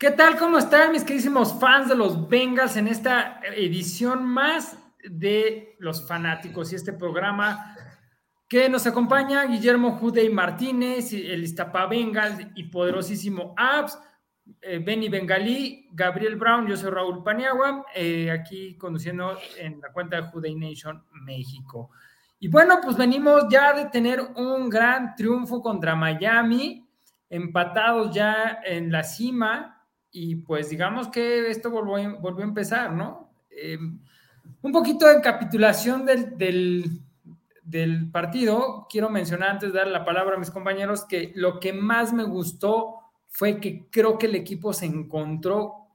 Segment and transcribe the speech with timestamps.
[0.00, 0.38] ¿Qué tal?
[0.38, 6.72] ¿Cómo están mis queridísimos fans de los Bengals en esta edición más de los fanáticos
[6.72, 7.76] y este programa
[8.48, 13.98] que nos acompaña Guillermo Judey Martínez, el Iztapa Bengals y poderosísimo Abs,
[14.62, 20.16] eh, Benny Bengalí, Gabriel Brown, yo soy Raúl Paniagua, eh, aquí conduciendo en la cuenta
[20.16, 21.90] de Judey Nation México.
[22.38, 26.88] Y bueno, pues venimos ya de tener un gran triunfo contra Miami,
[27.28, 29.76] empatados ya en la cima,
[30.12, 33.32] y pues digamos que esto volvió, volvió a empezar, ¿no?
[33.50, 33.78] Eh,
[34.62, 36.36] un poquito de capitulación del,
[37.64, 38.86] del, partido.
[38.90, 42.24] Quiero mencionar antes de dar la palabra a mis compañeros que lo que más me
[42.24, 42.96] gustó
[43.28, 45.86] fue que creo que el equipo se encontró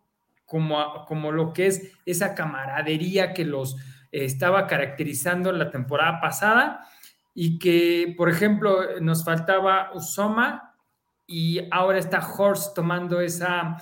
[0.46, 3.76] como, como lo que es esa camaradería que los
[4.12, 6.88] estaba caracterizando la temporada pasada
[7.34, 10.74] y que, por ejemplo, nos faltaba Usoma
[11.28, 13.78] y ahora está Horst tomando esa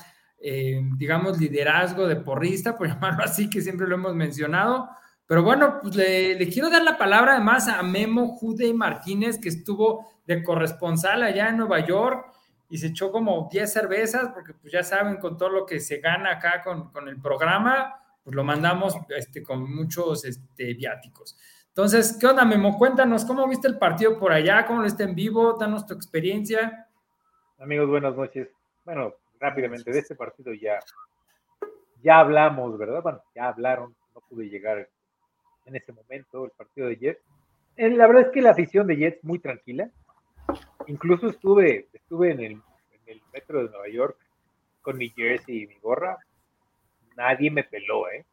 [0.45, 4.90] eh, digamos, liderazgo de porrista, por llamarlo así, que siempre lo hemos mencionado.
[5.26, 10.05] Pero bueno, pues le, quiero dar la palabra además a Memo Jude Martínez, que estuvo
[10.27, 12.27] de corresponsal allá en Nueva York
[12.70, 15.99] y se echó como 10 cervezas, porque pues ya saben, con todo lo que se
[15.99, 21.37] gana acá con, con el programa, pues lo mandamos este, con muchos este, viáticos.
[21.70, 22.77] Entonces, ¿qué onda, Memo?
[22.77, 24.65] Cuéntanos, ¿cómo viste el partido por allá?
[24.65, 25.53] ¿Cómo lo está en vivo?
[25.53, 26.87] Danos tu experiencia.
[27.59, 28.49] Amigos, buenas noches.
[28.84, 29.13] Bueno,
[29.44, 30.80] rápidamente de este partido ya,
[32.02, 33.04] ya hablamos, ¿verdad?
[33.04, 34.90] Bueno, ya hablaron, no pude llegar
[35.66, 37.22] en ese momento el partido de Jets.
[37.76, 39.90] Eh, la verdad es que la afición de Jets muy tranquila.
[40.88, 42.62] Incluso estuve, estuve en el,
[43.34, 44.18] metro de Nueva York
[44.82, 46.18] con mi jersey y mi gorra.
[47.18, 48.26] Nadie me peló, ¿eh?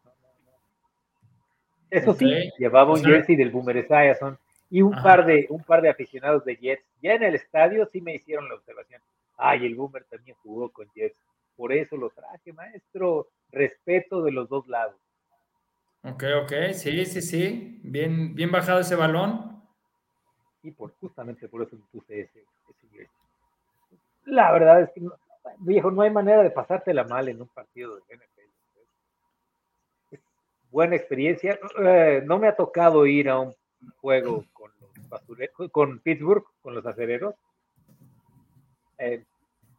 [1.90, 4.38] Eso sí, llevaba un jersey del Boomer Esiason
[4.70, 8.00] y un par de un par de aficionados de Jets ya en el estadio sí
[8.00, 9.02] me hicieron la observación
[9.40, 11.18] ay, el Boomer también jugó con Jets,
[11.56, 14.96] por eso lo traje, maestro, respeto de los dos lados.
[16.02, 19.62] Ok, ok, sí, sí, sí, bien, bien bajado ese balón.
[20.62, 23.08] Y por, justamente por eso puse ese, ese
[24.24, 25.02] La verdad es que,
[25.58, 30.20] viejo, no hay manera de pasártela mal en un partido de NFL.
[30.70, 31.58] buena experiencia.
[31.78, 33.54] Eh, no me ha tocado ir a un
[34.00, 37.34] juego con los con Pittsburgh, con los acereros.
[38.98, 39.24] Eh,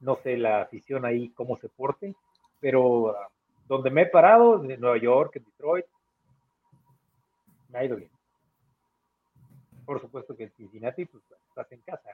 [0.01, 2.15] no sé la afición ahí cómo se porte,
[2.59, 3.29] pero ah,
[3.67, 5.85] donde me he parado, en Nueva York, en Detroit,
[7.69, 8.09] me ha ido bien.
[9.85, 12.09] Por supuesto que en Cincinnati, pues estás en casa.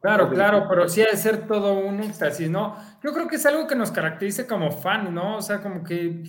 [0.00, 2.74] Claro, claro, pero sí ha de ser todo un éxtasis, ¿no?
[3.02, 5.36] Yo creo que es algo que nos caracteriza como fan, ¿no?
[5.36, 6.22] O sea, como que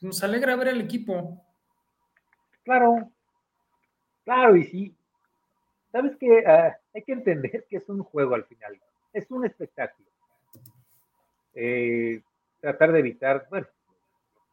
[0.00, 1.44] nos alegra ver al equipo.
[2.62, 3.10] Claro,
[4.24, 4.94] claro, y sí.
[5.90, 8.78] Sabes que ah, hay que entender que es un juego al final
[9.12, 10.08] es un espectáculo.
[11.54, 12.22] Eh,
[12.60, 13.66] tratar de evitar, bueno,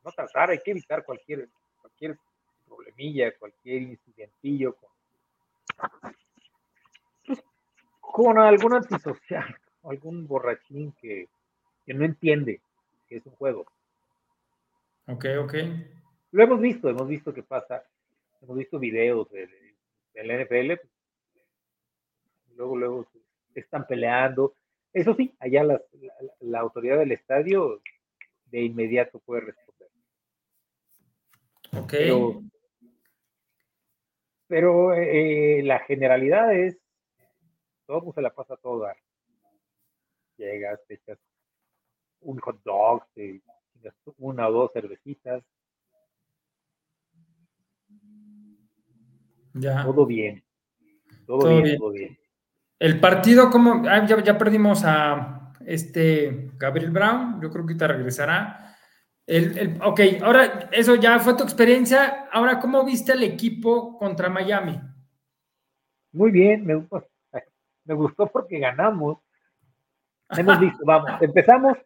[0.04, 1.50] no tratar, hay que evitar cualquier,
[1.82, 2.18] cualquier
[2.66, 4.90] problemilla, cualquier incidentillo con,
[7.26, 7.44] pues,
[8.00, 11.28] con algún antisocial, algún borrachín que,
[11.88, 12.62] no entiende
[13.08, 13.66] que es un juego.
[15.08, 15.54] Ok, ok.
[16.32, 17.84] Lo hemos visto, hemos visto que pasa,
[18.42, 19.48] hemos visto videos de,
[20.16, 20.92] la NFL, pues,
[22.56, 23.08] luego, luego
[23.62, 24.56] están peleando.
[24.94, 25.64] Eso sí, allá
[26.40, 27.82] la, autoridad del estadio
[28.46, 29.90] de inmediato puede responder.
[31.78, 31.94] Ok.
[34.48, 36.78] Pero, eh, la generalidad es,
[37.86, 38.96] todo se la pasa toda.
[40.38, 41.18] Llegas, te echas
[42.22, 43.42] un hot dog, te
[44.18, 45.44] una o dos cervecitas.
[49.54, 49.84] Ya.
[49.84, 50.44] Todo bien.
[51.26, 52.18] Todo, bien, todo bien.
[52.80, 58.76] El partido, como ah, ya, perdimos a este Gabriel Brown, yo creo que te regresará.
[59.26, 62.28] El, ok, ahora eso ya fue tu experiencia.
[62.32, 64.80] Ahora, ¿cómo viste el equipo contra Miami?
[66.12, 66.76] Muy bien, me,
[67.86, 69.20] me gustó porque ganamos.
[70.30, 71.78] Hemos visto, vamos, empezamos,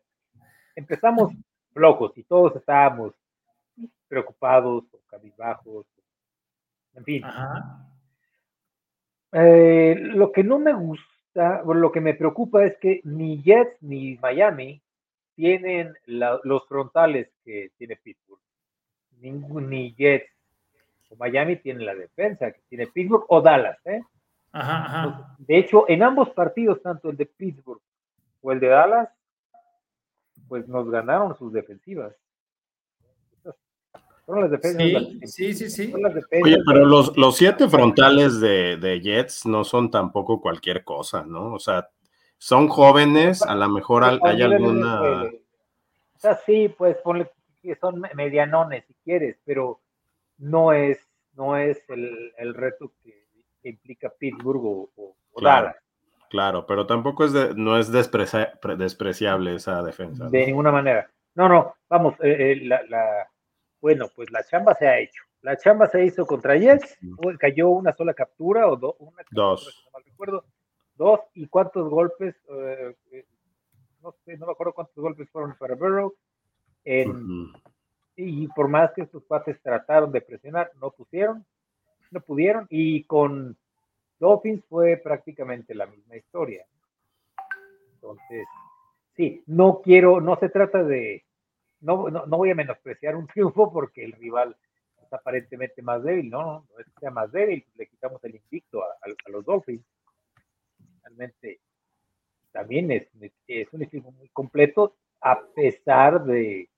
[0.75, 1.33] empezamos
[1.71, 3.13] flojos y todos estábamos
[4.07, 5.85] preocupados cabizbajos,
[6.93, 7.23] en fin.
[7.23, 7.88] Ajá.
[9.31, 14.17] Eh, lo que no me gusta, lo que me preocupa es que ni Jets ni
[14.17, 14.81] Miami
[15.35, 18.41] tienen los frontales que tiene Pittsburgh.
[19.21, 20.29] Ni, ni Jets
[21.09, 23.77] o Miami tienen la defensa que tiene Pittsburgh o Dallas.
[23.85, 24.01] ¿eh?
[25.37, 27.81] De hecho, en ambos partidos, tanto el de Pittsburgh
[28.41, 29.09] o el de Dallas,
[30.47, 32.13] pues nos ganaron sus defensivas.
[34.29, 35.31] Son las defensas.
[35.31, 35.91] Sí, sí, sí.
[36.43, 41.55] Oye, pero los, los siete frontales de, de, Jets no son tampoco cualquier cosa, ¿no?
[41.55, 41.89] O sea,
[42.37, 45.23] son jóvenes, a lo mejor hay alguna.
[45.23, 47.31] O sea, sí, pues ponle
[47.63, 49.81] que son medianones si quieres, pero
[50.37, 50.99] no es,
[51.33, 53.25] no es el, reto que,
[53.63, 55.73] implica Pittsburgh o, claro,
[56.29, 60.29] Claro, pero tampoco es no es despreciable esa defensa.
[60.29, 61.09] De ninguna manera.
[61.33, 63.27] No, no, vamos, eh, eh, la,
[63.81, 65.23] bueno, pues la chamba se ha hecho.
[65.41, 66.97] La chamba se hizo contra Jets,
[67.37, 69.89] cayó una sola captura o una dos.
[69.93, 70.45] no recuerdo,
[70.95, 72.95] dos y cuántos golpes, eh,
[74.01, 76.13] no sé, no me acuerdo cuántos golpes fueron para Burrow.
[78.15, 81.45] Y por más que estos cuates trataron de presionar, no pusieron,
[82.11, 82.67] no pudieron.
[82.69, 83.55] Y con
[84.19, 86.65] Dolphins fue prácticamente la misma historia.
[87.93, 88.45] Entonces,
[89.15, 91.23] sí, no quiero, no se trata de,
[91.81, 94.55] no, no, voy a menospreciar un triunfo porque el rival
[95.01, 98.83] es aparentemente más débil, no, no, es que sea más débil, le quitamos el invicto
[98.83, 99.83] a, los Dolphins.
[101.03, 101.59] Realmente
[102.51, 103.07] también es,
[103.47, 106.69] es un equipo muy completo a pesar de,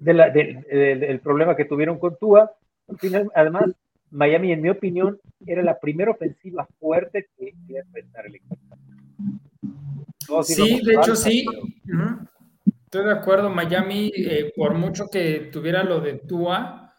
[0.00, 2.54] del problema que tuvieron con Tua.
[3.34, 3.66] además,
[4.10, 8.56] Miami, en mi opinión, era la primera ofensiva fuerte que iba a enfrentar el equipo.
[10.42, 11.44] sí, de hecho sí.
[12.92, 16.92] Estoy de acuerdo, Miami, eh, por mucho que tuviera lo de Tua,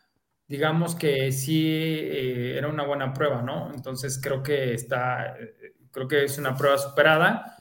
[0.47, 3.69] digamos que sí eh, era una buena prueba, ¿no?
[3.73, 7.57] Entonces creo que está, eh, creo que es una prueba superada.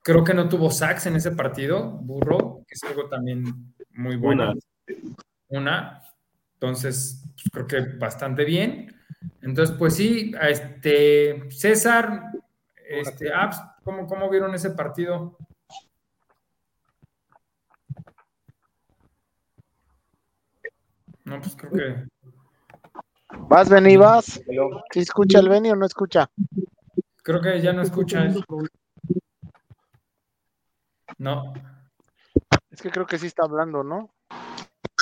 [0.00, 4.54] Creo que no tuvo sacks en ese partido, burro, que es algo también muy buena.
[5.48, 6.00] Una.
[6.54, 8.90] Entonces, pues, creo que bastante bien.
[9.42, 12.22] Entonces, pues sí, este, César,
[12.88, 15.36] este, Abs, ¿cómo, ¿cómo vieron ese partido?
[21.24, 22.08] No, pues creo que.
[23.48, 24.40] ¿Vas, Beni, vas?
[24.92, 26.30] ¿Sí escucha el Beni o no escucha?
[27.22, 28.28] Creo que ya no escucha.
[31.18, 31.52] No.
[32.70, 34.10] Es que creo que sí está hablando, ¿no?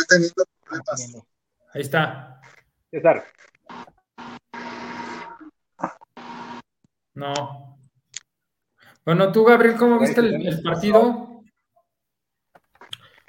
[0.09, 1.25] teniendo problemas.
[1.75, 2.41] Ahí está.
[2.91, 3.25] César.
[7.15, 7.79] No.
[9.05, 11.32] Bueno, tú, Gabriel, ¿cómo viste el, partido?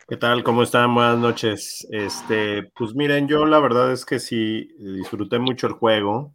[0.07, 0.44] ¿Qué tal?
[0.44, 0.94] ¿Cómo están?
[0.94, 1.88] Buenas noches.
[1.91, 6.33] Este, pues miren, yo la verdad es que sí disfruté mucho el juego.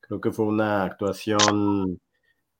[0.00, 2.00] Creo que fue una actuación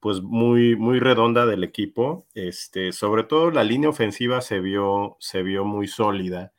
[0.00, 2.26] pues muy, muy redonda del equipo.
[2.34, 6.52] Este, sobre todo la línea ofensiva se vio, se vio muy sólida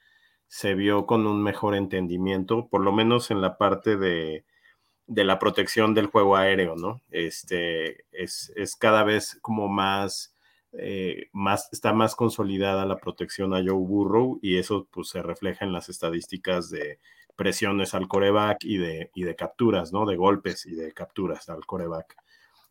[0.47, 4.45] se vio con un mejor entendimiento, por lo menos en la parte de,
[5.07, 7.01] la protección del juego aéreo, ¿no?
[7.11, 10.33] Este, es, cada vez como más,
[10.79, 15.65] eh, más, está más consolidada la protección a Joe Burrow y eso pues se refleja
[15.65, 16.99] en las estadísticas de
[17.35, 20.05] presiones al coreback y de, y de capturas, ¿no?
[20.05, 22.15] De golpes y de capturas al coreback.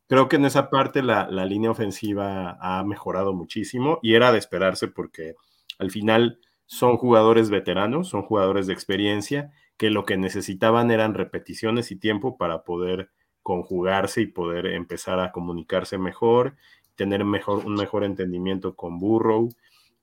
[0.08, 4.38] Creo que en esa parte la, la línea ofensiva ha mejorado muchísimo y era de
[4.38, 5.34] esperarse porque
[5.78, 11.90] al final son jugadores veteranos, son jugadores de experiencia, que lo que necesitaban eran repeticiones
[11.90, 13.10] y tiempo para poder
[13.42, 16.56] conjugarse y poder empezar a comunicarse mejor,
[16.96, 19.48] tener mejor, un mejor entendimiento con Burrow,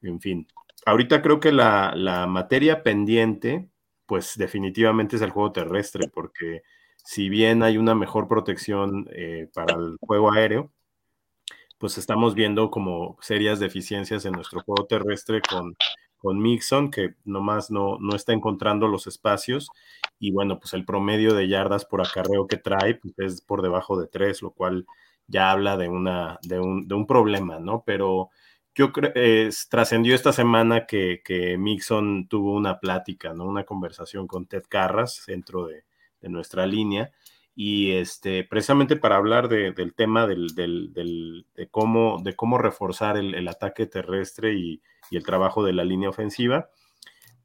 [0.02, 0.48] en fin.
[0.86, 3.70] Ahorita creo que la, materia pendiente,
[4.06, 6.64] pues definitivamente es el juego terrestre, porque
[7.04, 10.72] si bien hay una mejor protección eh, para el juego aéreo,
[11.78, 15.76] pues estamos viendo como serias deficiencias en nuestro juego terrestre con
[16.24, 19.68] con Mixon, que nomás no, no está encontrando los espacios.
[20.20, 24.00] Y bueno, pues el promedio de yardas por acarreo que trae pues es por debajo
[24.00, 24.86] de tres, lo cual
[25.28, 27.84] ya habla de, una, de, un, problema, ¿no?
[27.86, 28.30] Pero
[28.76, 33.46] yo creo, que trascendió esta semana que, que, Mixon tuvo una plática, ¿no?
[33.46, 35.84] Una conversación con Ted Carras dentro de,
[36.22, 37.12] nuestra línea.
[37.56, 43.86] Y este, precisamente para hablar del tema del, de, cómo, de cómo reforzar el, ataque
[43.86, 46.70] terrestre y el trabajo de la línea ofensiva.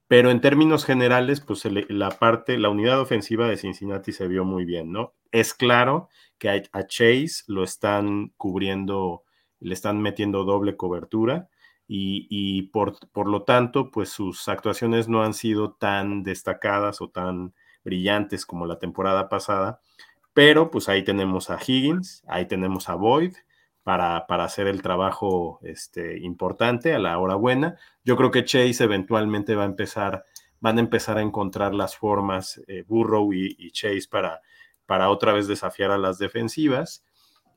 [0.09, 4.65] Pero en términos generales, pues la parte, la unidad ofensiva de Cincinnati se vio muy
[4.65, 5.13] bien, ¿no?
[5.31, 6.09] Es claro
[6.39, 9.25] que a, Chase lo están cubriendo,
[9.61, 11.49] le están metiendo doble cobertura
[11.87, 17.55] y, por, por, lo tanto, pues sus actuaciones no han sido tan destacadas o tan
[17.83, 19.81] brillantes como la temporada pasada,
[20.35, 23.35] pero pues ahí tenemos a Higgins, ahí tenemos a Boyd,
[23.89, 27.79] para, hacer el trabajo este, importante a la hora buena.
[28.05, 30.27] Yo creo que Chase eventualmente va a empezar,
[30.61, 34.43] van a empezar a encontrar las formas, eh, Burrow y, Chase, para,
[34.89, 37.05] para otra vez desafiar a las defensivas.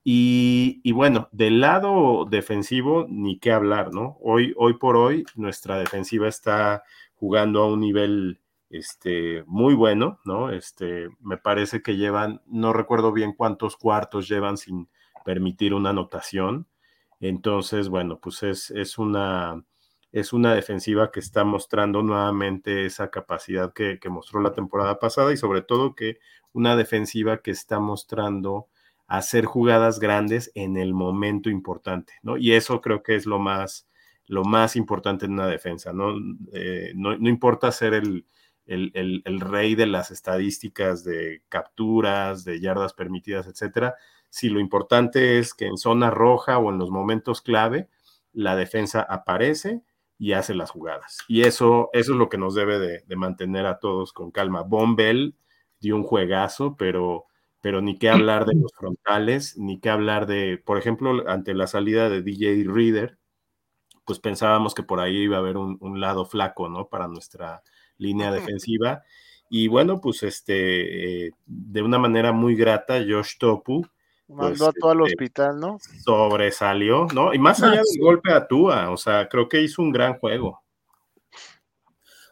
[0.03, 4.17] Y, bueno, del lado defensivo, ni qué hablar, ¿no?
[4.19, 6.83] Hoy, hoy por hoy, nuestra defensiva está
[7.15, 10.49] jugando a un nivel este, muy bueno, ¿no?
[10.49, 14.89] Este, me parece que llevan, no recuerdo bien cuántos cuartos llevan sin,
[15.23, 16.67] permitir una anotación.
[17.19, 19.63] Entonces, bueno, pues es, una,
[20.11, 25.37] es una defensiva que está mostrando nuevamente esa capacidad que, mostró la temporada pasada y
[25.37, 26.19] sobre todo que
[26.53, 28.67] una defensiva que está mostrando
[29.07, 32.37] hacer jugadas grandes en el momento importante, ¿no?
[32.37, 33.87] Y eso creo que es lo más,
[34.25, 36.13] lo más importante en una defensa, ¿no?
[36.53, 38.25] Eh, no, importa ser el,
[38.65, 43.95] el, rey de las estadísticas de capturas, de yardas permitidas, etcétera,
[44.29, 47.89] si lo importante es que en zona roja o en los momentos clave,
[48.33, 49.81] la defensa aparece
[50.21, 51.17] y hace las jugadas.
[51.27, 54.61] Y eso, eso es lo que nos debe de, mantener a todos con calma.
[54.61, 55.33] Bombell
[55.79, 57.25] dio un juegazo, pero,
[57.59, 61.65] pero ni qué hablar de los frontales, ni qué hablar de, por ejemplo, ante la
[61.65, 63.17] salida de DJ Reader,
[64.05, 66.87] pues pensábamos que por ahí iba a haber un, lado flaco, ¿no?
[66.87, 67.63] Para nuestra
[67.97, 69.01] línea defensiva.
[69.49, 73.87] Y bueno, pues este, eh, de una manera muy grata, Josh Topu
[74.33, 75.77] Mandó a todo al este, hospital, ¿no?
[76.03, 77.33] Sobresalió, ¿no?
[77.33, 80.61] Y más allá del golpe a Tua, o sea, creo que hizo un gran juego.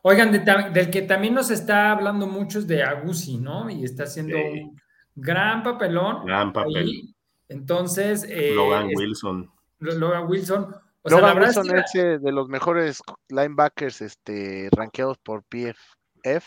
[0.01, 3.69] Oigan, del que también nos está hablando mucho es de Agusi, ¿no?
[3.69, 4.79] Y está haciendo un
[5.15, 6.25] gran papelón.
[6.25, 7.13] Gran papel.
[7.49, 8.25] Entonces.
[8.29, 9.51] Eh, Logan Wilson.
[9.79, 10.75] Logan Wilson.
[11.01, 16.45] O Logan Wilson es, de los mejores linebackers este, rankeados por PFF.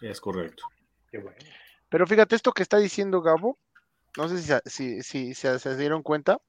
[0.00, 0.64] Es correcto.
[1.88, 3.58] Pero fíjate, esto que está diciendo Gabo,
[4.16, 6.40] no sé si, si, se, dieron cuenta,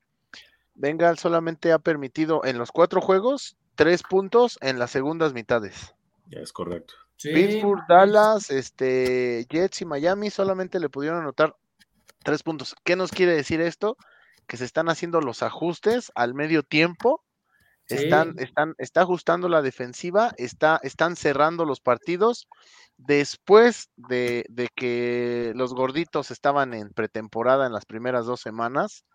[0.73, 5.93] Bengal solamente ha permitido en los cuatro juegos tres puntos en las segundas mitades.
[6.27, 6.93] Ya es correcto.
[7.21, 11.55] Pittsburgh, Dallas, este, Jets y Miami solamente le pudieron anotar
[12.23, 12.75] tres puntos.
[12.83, 13.95] ¿Qué nos quiere decir esto?
[14.47, 17.23] Que se están haciendo los ajustes al medio tiempo.
[17.87, 22.47] Están, están, está ajustando la defensiva, está, están cerrando los partidos.
[22.97, 24.45] Después de,
[24.75, 29.05] que los gorditos estaban en pretemporada en las primeras dos semanas,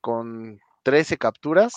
[0.00, 1.72] con 13 capturas,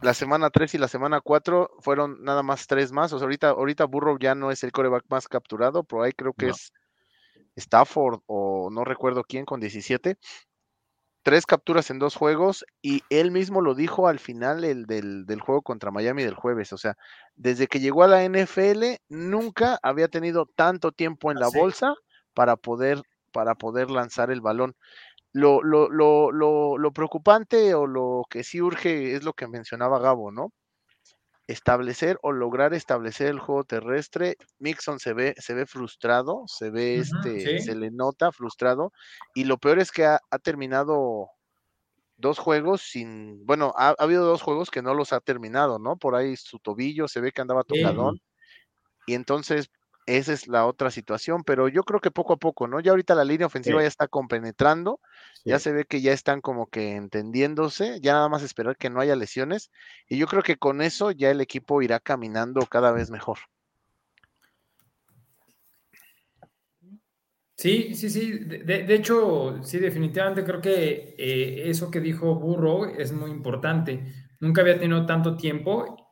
[0.00, 3.12] la semana 3 y la semana 4 fueron nada más tres más.
[3.12, 6.32] O sea, ahorita, ahorita Burrow ya no es el coreback más capturado, pero ahí creo
[6.34, 6.72] que es
[7.56, 10.18] Stafford o no recuerdo quién con 17
[11.26, 15.60] tres capturas en dos juegos y él mismo lo dijo al final el del, juego
[15.60, 16.72] contra Miami del jueves.
[16.72, 16.96] O sea,
[17.34, 21.96] desde que llegó a la NFL nunca había tenido tanto tiempo en la bolsa
[22.32, 23.02] para poder,
[23.32, 24.76] para poder lanzar el balón.
[25.32, 30.30] Lo, lo, lo, lo, preocupante o lo que sí urge es lo que mencionaba Gabo,
[30.30, 30.52] ¿no?
[31.46, 34.36] Establecer o lograr establecer el juego terrestre.
[34.58, 38.92] Mixon se ve, se ve frustrado, se ve este, se le nota frustrado.
[39.34, 41.28] Y lo peor es que ha, terminado
[42.16, 45.96] dos juegos sin, bueno, ha, habido dos juegos que no los ha terminado, ¿no?
[45.96, 48.20] Por ahí su tobillo se ve que andaba tocadón.
[49.06, 49.70] Y entonces,
[50.06, 52.80] esa es la otra situación, pero yo creo que poco a poco, ¿no?
[52.80, 55.00] Ya ahorita la línea ofensiva ya está compenetrando,
[55.44, 59.00] ya se ve que ya están como que entendiéndose, ya nada más esperar que no
[59.00, 59.70] haya lesiones,
[60.08, 63.38] y yo creo que con eso ya el equipo irá caminando cada vez mejor.
[67.56, 68.32] Sí, sí, sí.
[68.38, 74.12] De, hecho, sí, definitivamente creo que eh, eso que dijo Burro es muy importante.
[74.40, 76.05] Nunca había tenido tanto tiempo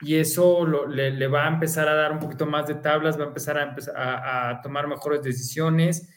[0.00, 3.28] y eso le, va a empezar a dar un poquito más de tablas, va a
[3.28, 3.58] empezar
[3.94, 6.08] a, tomar mejores decisiones.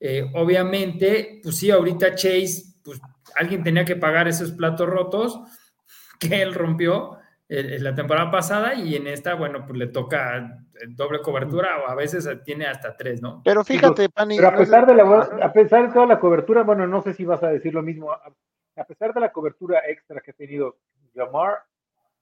[0.00, 3.00] Eh, obviamente, pues sí, ahorita Chase, pues
[3.36, 5.40] alguien tenía que pagar esos platos rotos
[6.18, 7.18] que él rompió
[7.48, 10.58] eh, en la temporada pasada y en esta, bueno, pues le toca
[10.88, 13.42] doble cobertura o a veces tiene hasta tres, ¿no?
[13.44, 14.36] Pero fíjate, Pani.
[14.36, 17.42] Pero a pesar, de a pesar de toda la cobertura, bueno, no sé si vas
[17.42, 20.78] a decir lo mismo, a, pesar de la cobertura extra que ha tenido
[21.14, 21.58] Jamar,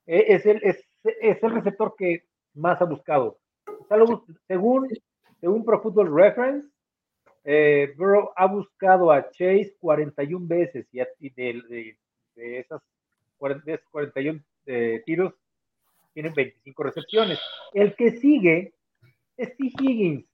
[0.05, 3.39] eh, es el, es es el receptor que más ha buscado.
[4.47, 4.87] Según,
[5.39, 6.67] según Pro Football Reference,
[7.43, 11.97] eh, Burrow ha buscado a Chase 41 veces y, de,
[12.35, 12.81] esas
[13.37, 15.33] 41 eh, tiros
[16.13, 17.39] tienen 25 recepciones.
[17.73, 18.73] El que sigue
[19.37, 19.71] es T.
[19.79, 20.25] Higgins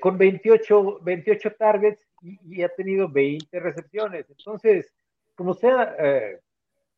[0.00, 4.26] con 28, 28 targets y, ha tenido 20 recepciones.
[4.28, 4.92] Entonces,
[5.34, 6.40] como sea, eh,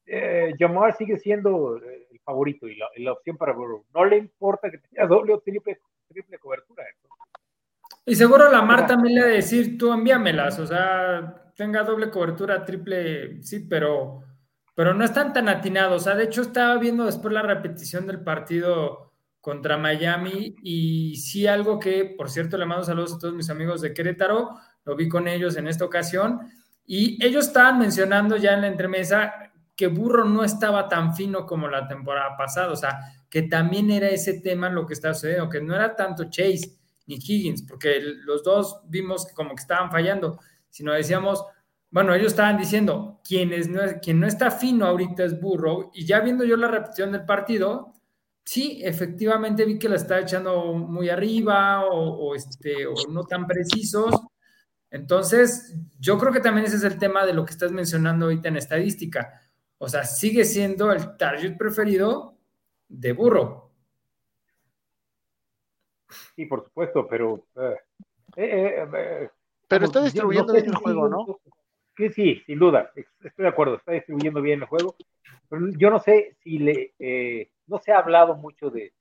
[0.07, 3.85] eh, Jamar sigue siendo eh, el favorito y la, opción para Burrow.
[3.95, 5.79] No le importa que tenga doble o triple,
[6.41, 6.85] cobertura.
[8.05, 12.65] Y seguro Lamar también le va a decir, tú envíamelas, o sea, tenga doble cobertura,
[12.65, 14.23] triple, sí, pero,
[14.75, 16.03] pero no están tan atinados.
[16.03, 21.47] O sea, de hecho estaba viendo después la repetición del partido contra Miami y sí
[21.47, 24.51] algo que, por cierto, le mando saludos a todos mis amigos de Querétaro,
[24.85, 26.41] lo vi con ellos en esta ocasión
[26.87, 31.69] y ellos estaban mencionando ya en la entremesa que Burro no estaba tan fino como
[31.69, 32.99] la temporada pasada, o sea,
[33.29, 36.77] que también era ese tema lo que estaba sucediendo, que no era tanto Chase
[37.07, 40.39] ni Higgins, porque los dos vimos como que estaban fallando,
[40.69, 41.45] sino decíamos,
[41.91, 46.21] bueno, ellos estaban diciendo, quienes no, quien no está fino ahorita es Burrow, y ya
[46.21, 47.93] viendo yo la repetición del partido,
[48.45, 54.15] sí, efectivamente vi que la está echando muy arriba o, este, o no tan precisos.
[54.91, 58.49] Entonces, yo creo que también ese es el tema de lo que estás mencionando ahorita
[58.49, 59.42] en estadística.
[59.83, 62.39] O sea, sigue siendo el target preferido
[62.87, 63.69] de Burrow.
[66.37, 67.45] Sí, por supuesto, pero...
[67.57, 67.77] Eh,
[68.37, 69.31] eh, eh,
[69.67, 71.41] pero está distribuyendo bien el juego, ¿no?
[71.97, 74.95] Sí, sí, sin duda, estoy de acuerdo, está distribuyendo bien el juego.
[75.49, 78.93] Pero yo no sé si le, no se ha hablado mucho de,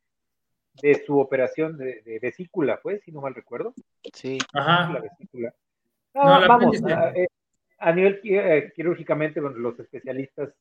[0.81, 3.75] de su operación de, vesícula, pues, si no mal recuerdo.
[4.13, 4.39] Sí.
[4.51, 4.93] Ajá.
[4.93, 5.53] La vesícula.
[6.15, 7.13] Ah, vamos, a,
[7.91, 8.21] nivel
[8.75, 10.53] quirúrgicamente, los especialistas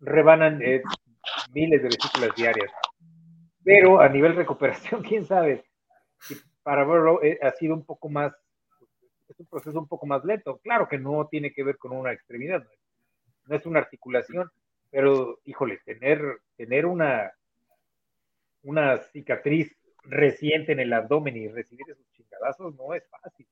[0.00, 0.60] rebanan
[1.52, 2.72] miles de vesículas diarias.
[3.66, 5.64] Pero a nivel recuperación, quién sabe.
[6.20, 8.32] Si para Burrow eh, ha sido un poco más,
[9.28, 10.58] es un proceso un poco más lento.
[10.62, 12.64] Claro que no tiene que ver con una extremidad,
[13.46, 14.50] no es, una articulación,
[14.90, 17.32] pero híjole, tener, tener una,
[18.62, 23.46] una cicatriz reciente en el abdomen y recibir esos chingadazos no es fácil.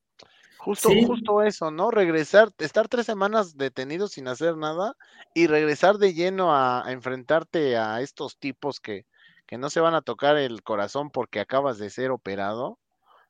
[0.58, 1.90] Justo, justo eso, ¿no?
[1.90, 4.96] Regresar, estar tres semanas detenido sin hacer nada
[5.34, 9.04] y regresar de lleno a enfrentarte a estos tipos que,
[9.46, 12.78] que no se van a tocar el corazón porque acabas de ser operado.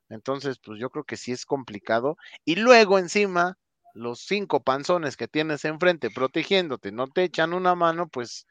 [0.09, 2.17] Entonces, pues yo creo que sí es complicado.
[2.45, 3.57] Y luego encima,
[3.93, 8.47] los cinco panzones que tienes enfrente protegiéndote, no te echan una mano, pues,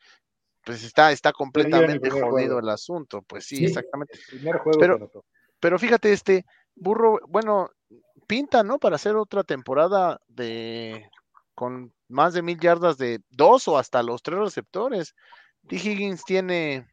[0.64, 3.23] pues está, está completamente jodido el asunto.
[3.23, 4.19] Pues sí, exactamente.
[4.78, 5.11] pero,
[5.61, 7.71] pero fíjate, este burro, bueno,
[8.25, 8.78] pinta, ¿no?
[8.78, 11.09] Para hacer otra temporada de
[11.54, 15.14] con más de mil yardas de dos o hasta los tres receptores.
[15.69, 15.76] T.
[15.76, 16.87] Higgins tiene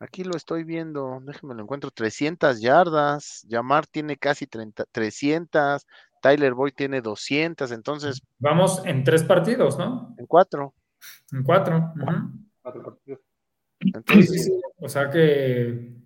[0.00, 5.84] Aquí lo estoy viendo, déjeme lo encuentro, 300 yardas, Yamar tiene casi 30, 300,
[6.22, 8.22] Tyler Boyd tiene 200, entonces...
[8.38, 10.14] Vamos en tres partidos, ¿no?
[10.16, 10.74] En cuatro.
[11.32, 11.92] En cuatro.
[12.62, 13.20] Cuatro partidos.
[13.80, 15.96] Entonces, o sea que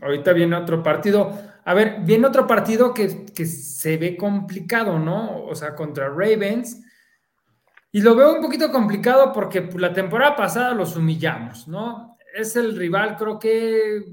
[0.00, 1.38] ahorita viene otro partido.
[1.64, 5.44] A ver, viene otro partido que, que se ve complicado, ¿no?
[5.44, 6.82] O sea, contra Ravens.
[7.92, 12.12] Y lo veo un poquito complicado porque la temporada pasada los humillamos, ¿no?
[12.34, 14.04] es el rival, creo que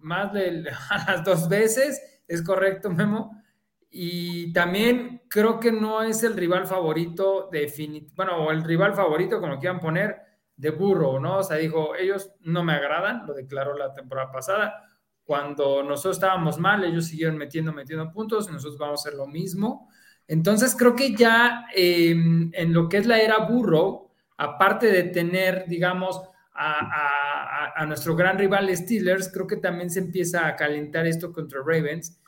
[0.00, 0.62] más de
[1.06, 3.42] las dos veces, es correcto, Memo.
[3.90, 9.40] Y también creo que no es el rival favorito definitivo, bueno, o el rival favorito,
[9.40, 10.16] como quieran poner,
[10.56, 11.38] de burro, ¿no?
[11.38, 14.87] O sea, dijo, ellos no me agradan, lo declaró la temporada pasada.
[15.28, 19.26] Cuando nosotros estábamos mal, ellos siguieron metiendo, metiendo puntos, y nosotros vamos a hacer lo
[19.26, 19.90] mismo.
[20.26, 25.66] Entonces creo que ya em, en lo que es la era burro, aparte de tener,
[25.68, 26.18] digamos,
[26.54, 32.22] a, nuestro gran rival Steelers, creo que también se empieza a calentar esto contra Ravens.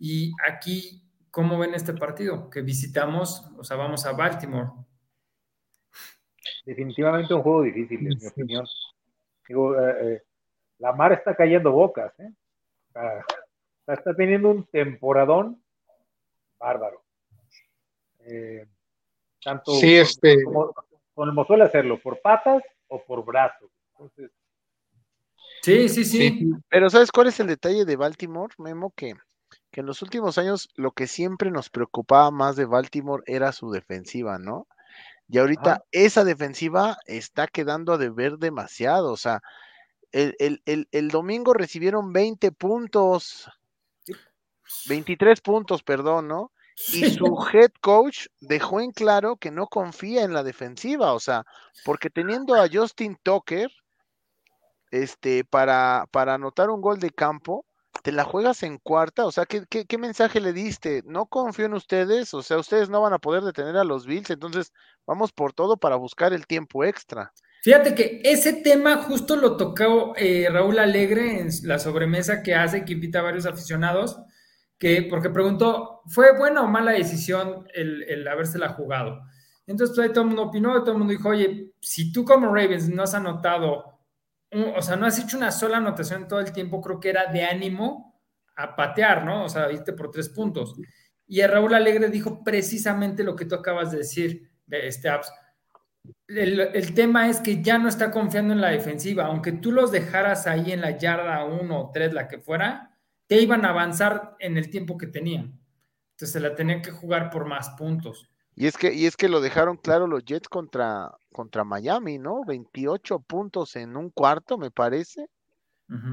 [0.00, 2.50] Y aquí, ¿cómo ven este partido?
[2.50, 4.70] Que visitamos, o sea, vamos a Baltimore.
[6.66, 8.66] Definitivamente un juego difícil, en mi opinión.
[9.46, 10.22] Digo, eh, eh,
[10.78, 12.32] la mar está cayendo bocas, ¿eh?
[13.86, 15.62] Está teniendo un temporadón
[16.58, 17.02] bárbaro.
[19.42, 20.42] tanto sí, este...
[20.44, 20.74] como,
[21.14, 23.70] como suele hacerlo, por patas o por brazo.
[25.62, 28.92] sí, sí, sí, Pero ¿sabes cuál es el detalle de Baltimore, Memo?
[28.94, 29.14] Que,
[29.70, 33.70] que en los últimos años lo que siempre nos preocupaba más de Baltimore era su
[33.70, 34.66] defensiva, ¿no?
[35.28, 39.12] Y ahorita esa defensiva está quedando a deber demasiado.
[39.12, 39.42] O sea,
[40.12, 43.48] el, el, domingo recibieron 20 puntos,
[44.88, 46.52] 23 puntos, perdón, ¿no?
[46.88, 51.44] Y su head coach dejó en claro que no confía en la defensiva, o sea,
[51.84, 53.70] porque teniendo a Justin Tucker
[54.90, 57.66] este, para, para anotar un gol de campo,
[58.02, 61.02] te la juegas en cuarta, o sea, ¿qué, ¿qué, mensaje le diste?
[61.04, 64.30] No confío en ustedes, o sea, ustedes no van a poder detener a los Bills,
[64.30, 64.72] entonces
[65.06, 67.32] vamos por todo para buscar el tiempo extra.
[67.62, 72.84] Fíjate que ese tema justo lo tocó eh, Raúl Alegre en la sobremesa que hace,
[72.84, 74.18] que invita a varios aficionados
[74.78, 79.20] que, porque preguntó, ¿fue buena o mala decisión el, el habérsela jugado?
[79.66, 82.88] Entonces, pues, todo el mundo opinó, todo el mundo dijo, oye, si tú como Ravens
[82.88, 84.00] no has anotado,
[84.50, 87.44] o sea, no has hecho una sola anotación todo el tiempo, creo que era de
[87.44, 88.22] ánimo
[88.56, 89.44] a patear, ¿no?
[89.44, 90.74] O sea, viste por tres puntos.
[91.26, 95.30] Y Raúl Alegre dijo precisamente lo que tú acabas de decir, de este apps.
[96.30, 99.90] El, el, tema es que ya no está confiando en la defensiva, aunque tú los
[99.90, 104.36] dejaras ahí en la yarda uno o tres, la que fuera, te iban a avanzar
[104.38, 105.60] en el tiempo que tenían.
[106.12, 108.28] Entonces se la tenían que jugar por más puntos.
[108.54, 112.44] Y es que, y es que lo dejaron claro los Jets contra, contra Miami, ¿no?
[112.44, 115.28] 28 puntos en un cuarto, me parece.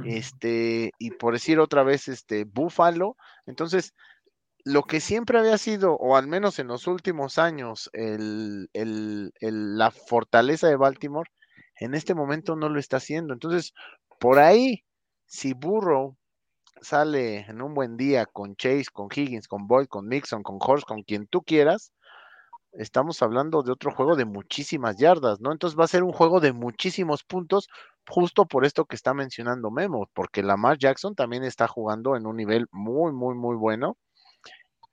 [0.05, 3.15] Este, y por decir otra vez, este, Búfalo.
[3.45, 3.93] Entonces,
[4.67, 10.67] lo que siempre había sido, o al menos en los últimos años, el, la fortaleza
[10.67, 11.29] de Baltimore,
[11.79, 13.33] en este momento no lo está haciendo.
[13.33, 13.73] Entonces,
[14.19, 14.83] por ahí,
[15.25, 16.17] si Burrow
[16.81, 20.85] sale en un buen día con Chase, con Higgins, con Boyd, con Mixon, con Horst,
[20.85, 21.93] con quien tú quieras,
[22.73, 25.53] estamos hablando de otro juego de muchísimas yardas, ¿no?
[25.53, 27.69] Entonces va a ser un juego de muchísimos puntos,
[28.05, 32.35] justo por esto que está mencionando Memo, porque Lamar Jackson también está jugando en un
[32.35, 33.97] nivel muy, muy, muy bueno.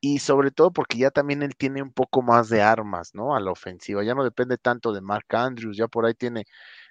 [0.06, 3.34] Y sobre todo porque ya también él tiene un poco más de armas, ¿no?
[3.34, 4.04] A la ofensiva.
[4.04, 6.44] Ya no depende tanto de Mark Andrews, ya por ahí tiene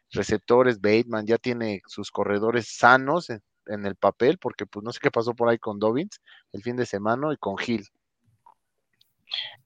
[0.10, 5.12] receptores, Bateman, ya tiene sus corredores sanos en, el papel, porque pues no sé qué
[5.12, 6.22] pasó por ahí con Dobbins
[6.54, 7.86] el fin de semana y con Hill.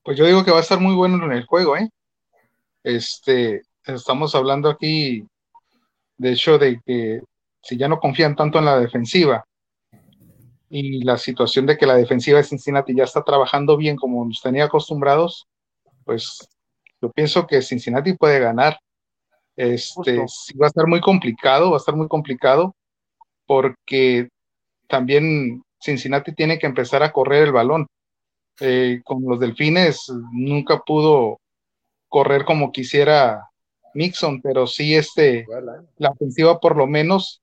[0.04, 1.90] Pues yo digo que va a estar muy bueno en el juego, ¿eh?
[2.84, 5.26] Este, estamos hablando aquí,
[6.18, 7.22] de hecho, de que
[7.62, 9.47] si ya no confían tanto en la defensiva
[10.70, 14.42] y la situación de que la defensiva de Cincinnati ya está trabajando bien como nos
[14.42, 15.48] tenía acostumbrados,
[16.04, 16.48] pues
[17.02, 18.80] yo pienso que Cincinnati puede ganar.
[19.56, 22.76] Este, sí va a estar muy complicado, va a estar muy complicado
[23.46, 24.30] porque
[24.88, 27.88] también Cincinnati tiene que empezar a correr el balón.
[28.60, 31.40] Eh, con los delfines nunca pudo
[32.08, 33.50] correr como quisiera
[33.94, 35.46] Mixon, pero sí este,
[35.98, 37.42] la ofensiva por lo menos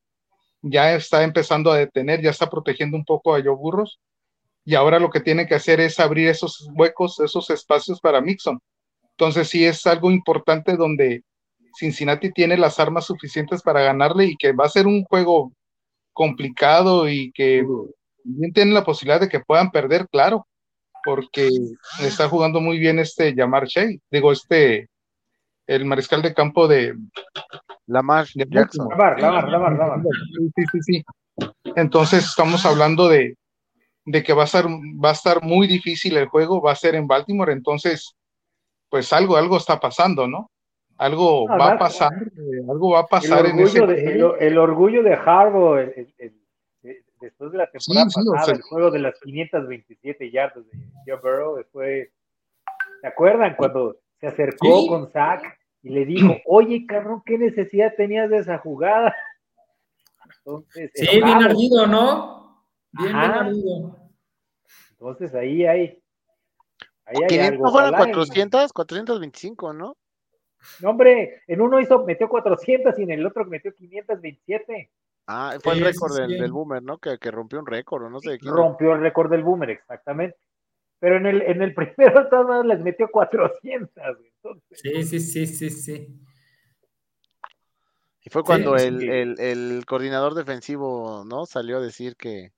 [0.64, 4.00] ya está empezando a detener, ya está protegiendo un poco a Joe Burros
[4.64, 8.58] y ahora lo que tiene que hacer es abrir esos huecos, esos espacios para Mixon.
[9.10, 11.22] Entonces sí es algo importante donde
[11.78, 15.52] Cincinnati tiene las armas suficientes para ganarle y que va a ser un juego
[16.12, 17.64] complicado y que
[18.24, 20.46] bien tienen la posibilidad de que puedan perder, claro,
[21.04, 21.50] porque
[22.00, 24.88] está jugando muy bien este Yamar Shea, digo, este,
[25.66, 26.94] el mariscal de campo de,
[27.86, 28.88] Lamar de Jackson.
[28.88, 30.00] Lamar, Lamar, Lamar, Lamar.
[30.36, 31.04] Sí, sí, sí, sí.
[31.76, 33.36] Entonces estamos hablando de,
[34.04, 36.94] de que va a estar, va a estar muy difícil el juego, va a ser
[36.94, 38.14] en Baltimore, entonces,
[38.88, 40.50] pues algo, algo está pasando, ¿no?
[40.96, 44.58] Algo va a pasar, eh, algo va a El pasar en ese de, el, el
[44.58, 46.34] orgullo de Harbaugh el- el- el-
[46.82, 50.30] de- después de la temporada Sí, sí, o pasada, sea- el juego de las 527
[50.30, 52.12] yardas de Joe Burrow, fue,
[53.00, 54.86] ¿se acuerdan cuando se acercó Sí.
[54.88, 55.42] con Zach
[55.84, 59.14] y le dijo, oye, cabrón, ¿qué necesidad tenías de esa jugada?
[60.38, 62.64] Entonces, Sí, bien ardido, ¿no?
[62.92, 63.98] Bien, bien ardido.
[64.92, 66.02] Entonces ahí hay,
[67.04, 67.70] ahí hay 500 algo.
[67.70, 69.96] fueron Ojalá en- 400, 425, ¿no?
[70.80, 74.90] No, hombre, en uno hizo, metió 400 y en el otro metió 527.
[75.26, 76.38] Ah, fue el récord sí, del, sí.
[76.40, 76.96] del Boomer, ¿no?
[76.96, 78.54] Que, que rompió un récord, no sé de quién.
[78.54, 80.38] Rompió el récord del Boomer, exactamente.
[81.04, 83.90] Pero en el, en el primero, de todas maneras, les metió 400.
[83.94, 84.32] güey.
[84.42, 86.20] Entonces, Sí, sí, sí, sí, sí.
[88.22, 89.08] Y fue cuando sí, el, sí.
[89.10, 91.44] el, el coordinador defensivo, ¿no?
[91.44, 92.54] Salió a decir que,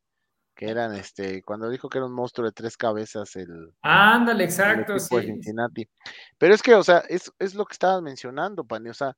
[0.54, 4.48] que eran, este, cuando dijo que era un monstruo de tres cabezas el, Ándale, el
[4.48, 5.22] exacto, de sí.
[5.22, 5.88] Cincinnati.
[6.38, 9.16] Pero es que, o sea, es, es lo que estabas mencionando, Pani, o sea,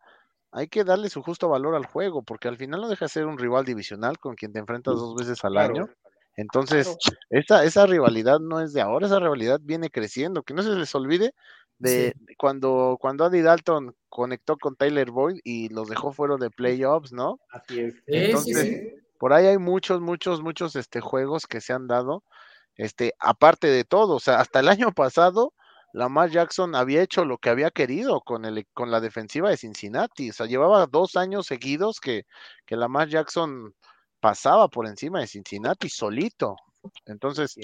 [0.53, 3.27] hay que darle su justo valor al juego, porque al final no deja de ser
[3.27, 5.75] un rival divisional con quien te enfrentas dos veces al claro.
[5.75, 5.89] año.
[6.39, 6.97] Entonces,
[7.31, 10.45] esa, esa rivalidad no es de ahora, esa rivalidad viene creciendo.
[10.45, 11.35] Que no se les olvide
[11.81, 17.13] de cuando, cuando Andy Dalton conectó con Tyler Boyd y los dejó fuera de playoffs,
[17.13, 17.41] ¿no?
[17.51, 17.95] Así es.
[17.95, 18.95] Sí, Entonces, sí, sí.
[19.19, 22.23] Por ahí hay muchos, muchos, muchos este, juegos que se han dado,
[22.77, 25.55] este, aparte de todo, o sea, hasta el año pasado,
[25.93, 30.31] Lamar Jackson había hecho lo que había querido con, el, con la defensiva de Cincinnati,
[30.31, 32.27] o sea, llevaba dos años seguidos que,
[32.65, 33.75] que Lamar Jackson
[34.21, 36.57] pasaba por encima de Cincinnati solito.
[37.07, 37.57] Entonces,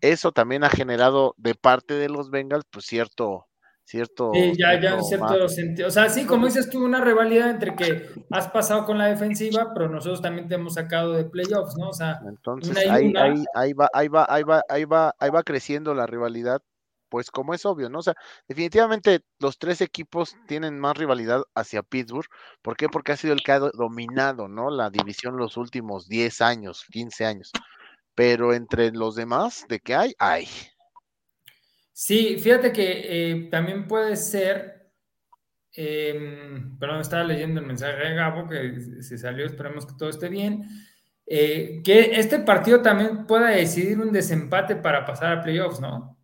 [0.00, 3.46] eso también ha generado de parte de los Bengals, pues cierto,
[3.84, 4.32] cierto.
[4.32, 5.88] Sí, ya, ya en cierto sentido.
[5.88, 9.72] O sea, sí, como dices hubo una rivalidad entre que has pasado con la defensiva,
[9.74, 11.88] pero nosotros también te hemos sacado de playoffs, ¿no?
[11.88, 15.42] O sea, Entonces ahí, ahí, ahí va, ahí va, ahí va, ahí va, ahí va
[15.42, 16.62] creciendo la rivalidad,
[17.10, 17.98] pues como es obvio, ¿no?
[17.98, 18.14] O sea,
[18.48, 22.28] definitivamente los tres equipos tienen más rivalidad hacia Pittsburgh.
[22.62, 22.88] ¿Por qué?
[22.88, 24.70] Porque ha sido el que ha do- dominado, ¿no?
[24.70, 27.50] La división los últimos 10 años, 15 años.
[28.14, 30.14] Pero entre los demás, ¿de qué hay?
[30.18, 30.46] Hay.
[31.92, 34.90] Sí, fíjate que eh, también puede ser,
[35.76, 40.28] eh, perdón, estaba leyendo el mensaje de Gabo que se salió, esperemos que todo esté
[40.28, 40.64] bien,
[41.26, 46.16] eh, que este partido también pueda decidir un desempate para pasar a playoffs, ¿no?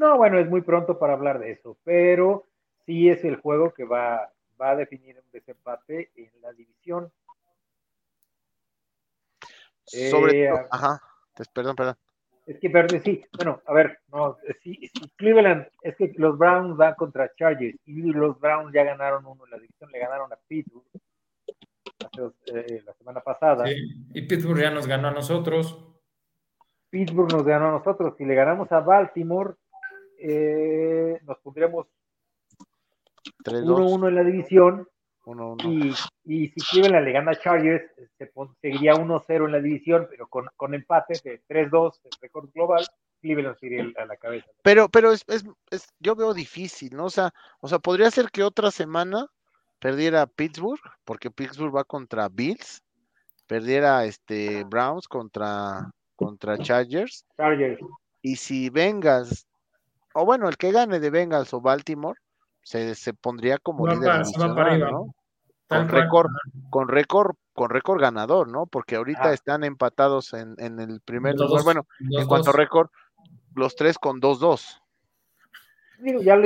[0.00, 2.46] No, bueno, es muy pronto para hablar de eso, pero
[2.86, 7.12] sí es el juego que va, va a definir un desempate en la división.
[9.84, 11.02] Sobre Eh, todo, ajá,
[11.36, 11.96] pues, perdón, perdón.
[12.46, 16.78] Es que verde, sí, bueno, a ver, no, sí, sí, Cleveland, es que los Browns
[16.78, 20.36] van contra Chargers y los Browns ya ganaron uno en la división, le ganaron a
[20.48, 20.86] Pittsburgh
[22.06, 23.66] hace, eh, la semana pasada.
[23.66, 23.74] Sí.
[24.14, 25.78] Y Pittsburgh ya nos ganó a nosotros.
[26.88, 28.14] Pittsburgh nos ganó a nosotros.
[28.16, 29.54] Si le ganamos a Baltimore,
[30.20, 31.86] eh, nos pondríamos
[33.44, 34.88] 1-1 en la división.
[35.64, 35.92] Y,
[36.24, 37.84] y, si Cleveland le gana a Chargers,
[38.18, 42.84] se seguiría 1-0 en la división, pero con, con empate de 3-2, el récord global,
[43.20, 44.46] Cleveland sería a la cabeza.
[44.64, 47.04] Pero, pero es, es, es, yo veo difícil, ¿no?
[47.04, 49.26] O sea, o sea, podría ser que otra semana
[49.78, 52.82] perdiera Pittsburgh, porque Pittsburgh va contra Bills,
[53.46, 57.24] perdiera este Browns contra, contra Chargers.
[57.36, 57.80] Chargers.
[58.22, 59.46] Y si Bengals,
[60.14, 62.18] o bueno, el que gane de Bengals o Baltimore,
[62.62, 64.22] se, se pondría como líder
[64.78, 65.14] ¿no?
[65.66, 66.30] Con récord,
[66.68, 68.66] con récord, con récord ganador, ¿no?
[68.66, 71.62] Porque ahorita están empatados en, en el primer lugar.
[71.62, 72.90] Bueno, en cuanto a récord,
[73.54, 74.80] los tres con 2-2.
[76.22, 76.36] ya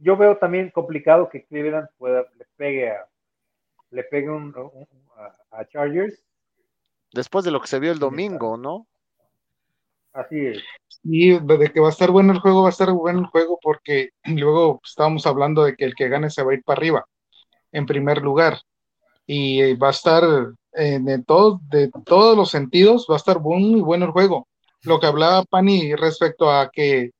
[0.00, 3.06] yo, veo también complicado que Cleveland pueda, le pegue a,
[3.90, 4.54] le pegue un,
[5.50, 6.22] a, Chargers.
[7.12, 8.86] Después de lo que se vio el domingo, ¿no?
[10.16, 10.62] Así es.
[11.02, 13.58] Y de que va a estar bueno el juego, va a estar bueno el juego
[13.62, 17.04] porque luego estábamos hablando de que el que gane se va a ir para arriba,
[17.72, 18.58] en primer lugar.
[19.26, 20.24] Y va a estar
[20.72, 24.48] eh, de, todos, de todos los sentidos, va a estar muy bueno el juego.
[24.82, 27.10] Lo que hablaba Pani respecto a que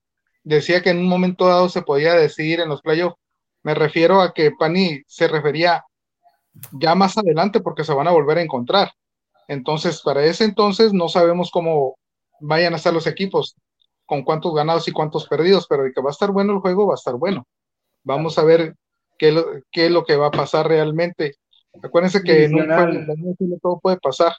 [0.45, 3.17] decía que en un momento dado se podía decidir en los playoffs,
[3.63, 5.85] me refiero a que Pani se refería
[6.73, 8.93] ya más adelante porque se van a volver a encontrar.
[9.49, 11.97] Entonces, para ese entonces no sabemos cómo
[12.41, 13.57] vayan a estar los equipos,
[14.05, 16.87] con cuántos ganados y cuántos perdidos, pero de que va a estar bueno el juego,
[16.87, 17.47] va a estar bueno.
[18.05, 18.75] Vamos a ver
[19.19, 21.35] qué, es lo que va a pasar realmente.
[21.83, 24.33] Acuérdense que en un juego todo puede pasar.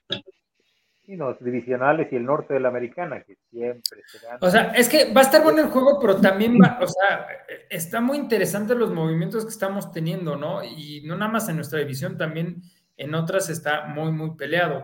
[1.06, 4.90] Y los divisionales y el norte de la americana, que siempre se O sea, es
[4.90, 7.28] que va a estar bueno el juego, pero también va, o sea,
[7.70, 10.66] está muy interesante los movimientos que estamos teniendo, ¿no?
[10.66, 12.62] Y no nada más en nuestra división, también
[12.98, 14.84] en otras está muy, muy peleado.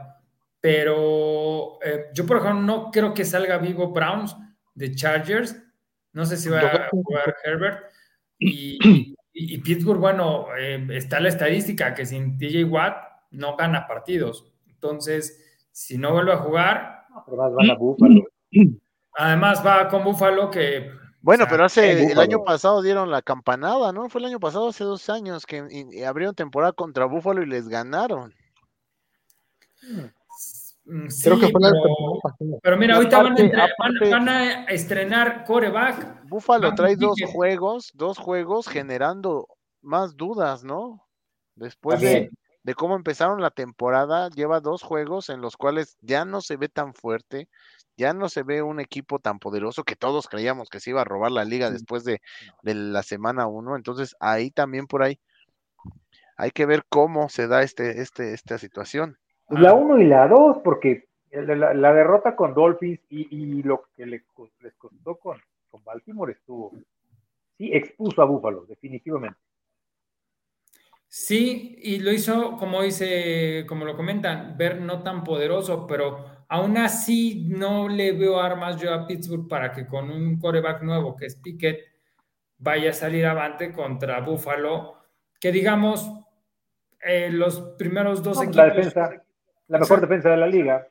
[0.63, 4.33] Pero eh, yo, por ejemplo, no creo que salga vivo Browns
[4.73, 5.61] de Chargers.
[6.13, 7.91] No sé si va a jugar Herbert.
[8.39, 12.95] Y, Pittsburgh, bueno, eh, está la estadística que sin TJ Watt
[13.31, 14.53] no gana partidos.
[14.67, 17.07] Entonces, si no vuelve a jugar.
[17.27, 18.23] Además, van a Buffalo.
[19.15, 20.89] Además, va con Buffalo que.
[21.19, 24.07] Bueno, pero hace el año pasado dieron la campanada, ¿no?
[24.07, 28.33] Fue el año pasado, hace dos años, que abrieron temporada contra Buffalo y les ganaron.
[29.81, 30.05] Hmm.
[30.85, 31.71] Mm, Creo que fue la
[32.61, 36.27] pero, mira, ahorita van, a estrenar coreback.
[36.27, 39.47] Buffalo trae dos juegos, dos juegos generando
[39.81, 41.07] más dudas, ¿no?
[41.55, 42.31] Después de,
[42.63, 46.67] de, cómo empezaron la temporada, lleva dos juegos en los cuales ya no se ve
[46.67, 47.47] tan fuerte,
[47.95, 51.05] ya no se ve un equipo tan poderoso que todos creíamos que se iba a
[51.05, 52.21] robar la liga después de,
[52.61, 53.77] de la semana uno.
[53.77, 55.19] Entonces, ahí también por ahí
[56.35, 59.17] hay que ver cómo se da este, este, esta situación.
[59.47, 64.23] Pues la 1 y la 2, porque la, derrota con Dolphins y, lo que les,
[64.77, 65.37] costó con,
[65.69, 66.71] con Baltimore estuvo.
[67.57, 69.39] Sí, expuso a Búfalo, definitivamente.
[71.15, 76.75] Sí, y lo hizo, como dice, como lo comentan, ver no tan poderoso, pero aún
[76.77, 81.27] así no le veo armas yo a Pittsburgh para que con un coreback nuevo que
[81.27, 81.81] es Pickett
[82.57, 84.95] vaya a salir avante contra Buffalo,
[85.39, 86.11] que digamos,
[86.99, 88.55] eh, los primeros dos equipos.
[88.55, 89.23] La defensa,
[89.67, 90.87] la mejor defensa de la liga.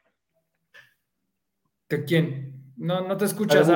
[1.89, 2.73] ¿De quién?
[2.77, 3.71] No, no te escuchas.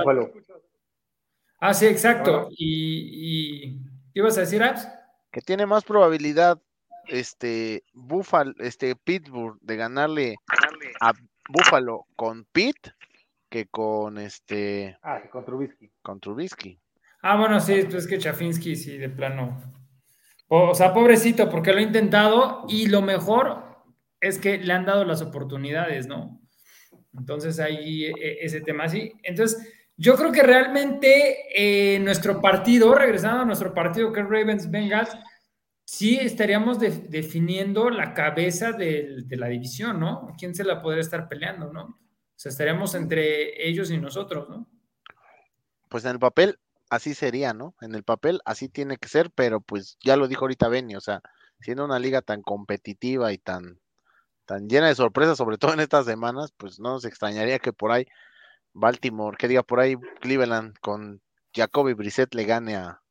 [1.61, 2.49] Ah, sí, exacto.
[2.51, 3.79] Y,
[4.13, 4.89] ¿qué ibas a decir, Abs?
[5.31, 6.61] Que tiene más probabilidad
[7.09, 10.37] este Buffalo, este Pittsburgh de ganarle
[11.01, 11.13] a
[11.49, 12.89] Buffalo con Pitt
[13.49, 15.91] que con este ah, con Trubisky.
[16.03, 16.81] Con Trubisky.
[17.23, 19.61] Ah, bueno, sí, pues es que Chafinsky sí de plano.
[20.49, 23.66] O, o sea, pobrecito, porque lo ha intentado y lo mejor
[24.27, 26.41] es que le han dado las oportunidades, ¿no?
[27.17, 29.13] Entonces ahí e, ese tema así.
[29.23, 34.71] Entonces, yo creo que realmente eh, nuestro partido, regresando a nuestro partido que es Ravens
[34.71, 35.11] Bengals,
[35.87, 40.35] sí estaríamos definiendo la cabeza de, la división, ¿no?
[40.39, 41.85] ¿Quién se la podría estar peleando, no?
[41.85, 44.69] O sea, estaríamos entre ellos y nosotros, ¿no?
[45.89, 46.59] Pues en el papel
[46.91, 47.75] así sería, ¿no?
[47.81, 51.01] En el papel así tiene que ser, pero pues ya lo dijo ahorita Benny, o
[51.01, 51.23] sea,
[51.61, 53.81] siendo una liga tan competitiva y tan
[54.47, 57.93] tan llena de sorpresas, sobre todo en estas semanas, pues no nos extrañaría que por
[57.93, 58.07] ahí
[58.73, 61.21] Baltimore, que diga por ahí Cleveland con
[61.55, 63.03] Jacoby Brissett le gane a,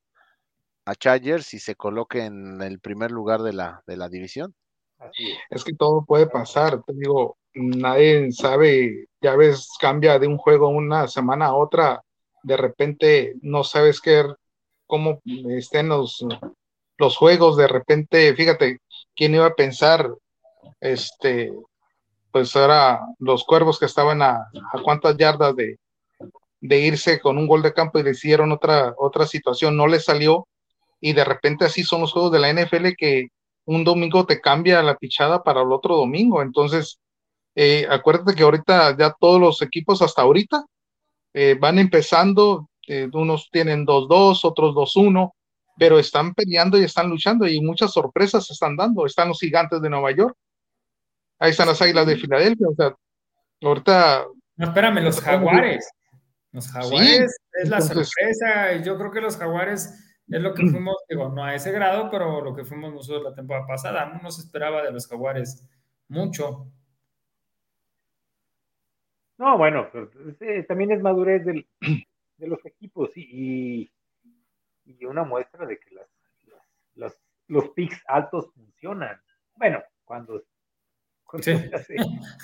[0.86, 4.56] a Chargers y se coloque en el primer lugar de la, de la división.
[5.50, 5.64] es.
[5.64, 11.08] que todo puede pasar, te digo, nadie sabe, ya ves, cambia de un juego una
[11.08, 12.02] semana a otra,
[12.44, 14.24] de repente no sabes qué,
[14.86, 15.20] cómo
[15.50, 16.26] estén los,
[16.98, 18.80] los juegos, de repente, fíjate,
[19.16, 20.14] ¿quién iba a pensar
[20.80, 21.52] este,
[22.32, 25.78] pues ahora los cuervos que estaban a, a cuántas yardas de,
[26.68, 30.48] de irse con un gol de campo y decidieron otra, otra situación, no les salió
[31.00, 33.28] y de repente así son los juegos de la NFL que
[33.66, 36.42] un domingo te cambia la pichada para el otro domingo.
[36.42, 37.00] Entonces,
[37.56, 40.66] eh, acuérdate que ahorita ya todos los equipos hasta ahorita
[41.34, 45.32] eh, van empezando, eh, unos tienen 2-2, otros 2-1,
[45.78, 49.06] pero están peleando y están luchando y muchas sorpresas se están dando.
[49.06, 50.36] Están los gigantes de Nueva York,
[51.40, 52.96] ahí están las águilas de Filadelfia, o sea,
[53.62, 54.26] ahorita...
[54.58, 55.90] No, espérame, los jaguares.
[56.52, 58.78] Los jaguares es la sorpresa.
[58.82, 59.94] Yo creo que los jaguares
[60.30, 63.36] es lo que fuimos, digo, no a ese grado, pero lo que fuimos nosotros la
[63.36, 64.06] temporada pasada.
[64.06, 65.68] No nos esperaba de los jaguares
[66.08, 66.68] mucho.
[69.38, 69.90] No, bueno,
[70.68, 71.68] también es madurez del,
[72.38, 73.92] de los equipos y,
[74.86, 76.08] y, una muestra de que las,
[76.96, 77.18] las,
[77.48, 79.20] los picks altos funcionan.
[79.56, 80.42] Bueno, cuando,
[81.36, 81.96] cuando, se, hace,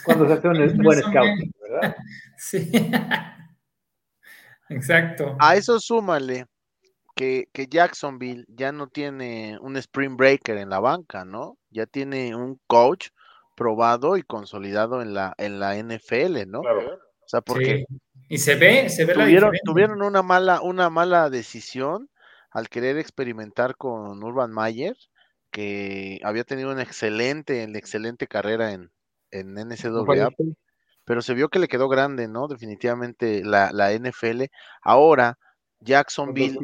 [0.03, 1.95] cuando se hace un buen scouting, ¿verdad?
[2.37, 2.71] Sí.
[4.69, 5.35] Exacto.
[5.39, 6.45] A eso súmale
[7.15, 11.57] que, que, Jacksonville ya no tiene un spring breaker en la banca, ¿no?
[11.69, 13.09] Ya tiene un coach
[13.55, 16.61] probado y consolidado en la, en la NFL, ¿no?
[16.61, 16.95] Claro.
[16.95, 17.85] O sea, porque
[18.27, 22.09] y se ve, se ve tuvieron, la tuvieron una mala, una mala decisión
[22.49, 24.95] al querer experimentar con Urban Mayer,
[25.51, 28.91] que había tenido una excelente, una excelente carrera en,
[29.31, 30.29] en NCAA,
[31.05, 32.47] pero se vio que le quedó grande, ¿no?
[32.47, 34.43] Definitivamente la, la NFL.
[34.81, 35.37] Ahora,
[35.79, 36.57] Jacksonville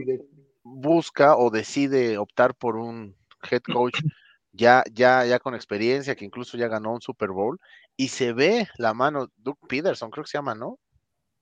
[0.63, 3.15] busca o decide optar por un
[3.49, 3.99] head coach
[4.57, 7.59] ya, ya, ya con experiencia, que incluso ya ganó un Super Bowl,
[7.95, 10.79] y se ve la mano, Doug Peterson, creo que se llama, ¿no?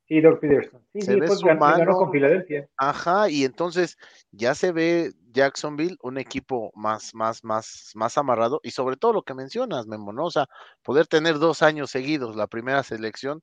[0.07, 0.85] Sí, Doug Peterson.
[0.93, 1.97] Sí, se ve pues, su ganó mano.
[1.97, 2.69] con Filadelfia.
[2.77, 3.97] Ajá, y entonces
[4.31, 9.23] ya se ve Jacksonville un equipo más, más, más, más amarrado, y sobre todo lo
[9.23, 10.25] que mencionas, Memo, ¿no?
[10.25, 10.45] O sea,
[10.83, 13.41] poder tener dos años seguidos la primera selección,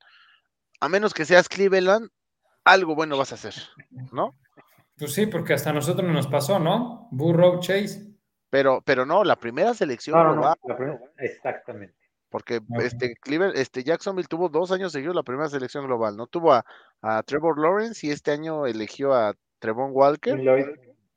[0.80, 2.08] a menos que seas Cleveland,
[2.64, 3.54] algo bueno vas a hacer,
[4.12, 4.36] ¿no?
[4.96, 7.08] Pues sí, porque hasta a nosotros nos pasó, ¿no?
[7.10, 8.08] Burrow Chase.
[8.50, 10.42] Pero, pero no, la primera selección No, no.
[10.42, 11.96] la primera- exactamente.
[12.32, 16.26] Porque este Cleveland, este Jacksonville tuvo dos años seguidos la primera selección global, ¿no?
[16.26, 16.64] Tuvo a,
[17.02, 20.64] a Trevor Lawrence y este año eligió a Trevon Walker, Lloyd,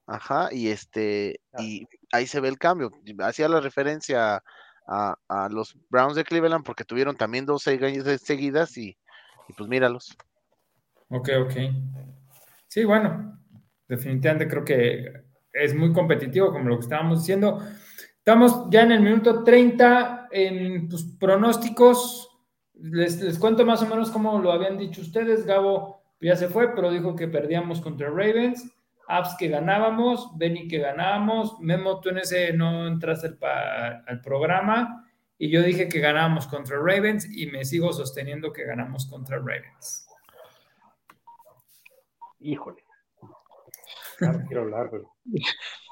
[0.06, 1.64] ajá, y este, Ah.
[1.64, 2.92] y ahí se ve el cambio.
[3.20, 4.44] Hacía la referencia
[4.88, 8.96] a, a los Browns de Cleveland porque tuvieron también dos se- seguidas y,
[9.48, 10.16] y pues míralos.
[11.10, 11.54] Ok, ok.
[12.68, 13.40] Sí, bueno,
[13.88, 15.24] definitivamente creo que
[15.54, 17.64] es muy competitivo, como lo que estábamos diciendo.
[18.28, 22.28] Estamos ya en el minuto 30 en pues, pronósticos.
[22.74, 25.46] Les, les cuento más o menos cómo lo habían dicho ustedes.
[25.46, 28.68] Gabo ya se fue, pero dijo que perdíamos contra Ravens.
[29.08, 31.60] Abs que ganábamos, Benny que ganábamos.
[31.60, 35.08] Memo, tú en ese no entraste al, pa- al programa.
[35.38, 40.08] Y yo dije que ganábamos contra Ravens y me sigo sosteniendo que ganamos contra Ravens.
[42.40, 42.84] híjole.
[44.20, 45.14] Ya no quiero hablar, pero.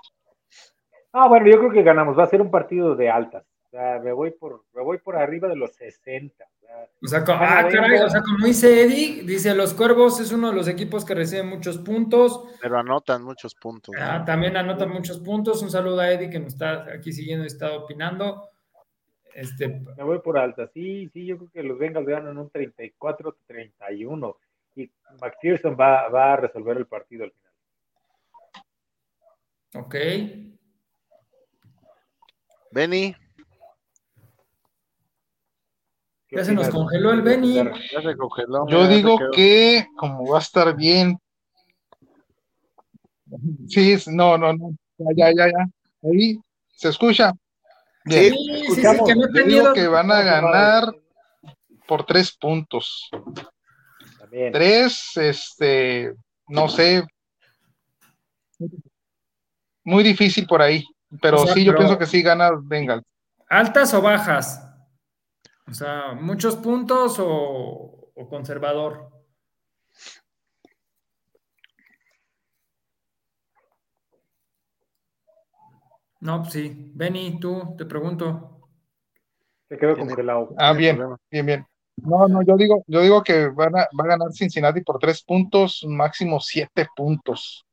[1.13, 2.17] Ah, bueno, yo creo que ganamos.
[2.17, 3.43] Va a ser un partido de altas.
[3.67, 6.43] O sea, me voy por, me voy por arriba de los 60.
[6.43, 8.05] o sea, O sea, co- Van a ah, caray, ¿no?
[8.05, 11.43] o sea, como dice Eddie, dice los Cuervos es uno de los equipos que recibe
[11.43, 12.43] muchos puntos.
[12.61, 13.95] Pero anotan muchos puntos.
[13.95, 14.01] ¿no?
[14.03, 15.61] Ah, también anota muchos puntos.
[15.61, 18.49] Un saludo a Eddie que nos está aquí siguiendo y está opinando.
[19.35, 20.71] Este, me voy por altas.
[20.73, 24.35] Sí, sí, yo creo que los Bengals ganan un 34-31.
[24.75, 24.89] Y
[25.21, 27.53] McPherson va, va a resolver el partido al final.
[29.85, 29.95] ok.
[32.73, 33.15] Benny,
[36.27, 37.53] ¿Qué Ya se nos congeló el Benny.
[37.53, 38.67] ya se congeló.
[38.67, 41.19] Yo digo que como va a estar bien.
[43.67, 44.75] Sí, no, no, no.
[45.15, 45.69] Ya, ya, ya.
[46.01, 46.39] Ahí
[46.75, 47.31] se escucha.
[48.05, 48.33] Bien.
[48.33, 50.95] Sí, sí, sí, que no Yo digo que van a ganar
[51.87, 53.07] por tres puntos.
[54.17, 54.51] También.
[54.51, 56.15] Tres, este,
[56.47, 57.03] no sé.
[59.83, 60.83] Muy difícil por ahí.
[61.21, 63.03] Pero O sea, sí, yo pero- pienso que sí gana Bengals.
[63.49, 64.67] ¿Altas o bajas?
[65.67, 69.09] O sea, ¿muchos puntos o, o conservador?
[76.21, 76.91] No, pues sí.
[76.93, 78.69] Benny, tú, te pregunto.
[79.69, 80.53] Se quedó Tiene- congelado.
[80.57, 81.17] Ah, bien, problema.
[81.29, 81.67] bien, bien.
[81.97, 85.23] No, no, yo digo, yo digo que van a, va a ganar Cincinnati por tres
[85.23, 87.65] puntos, máximo siete puntos.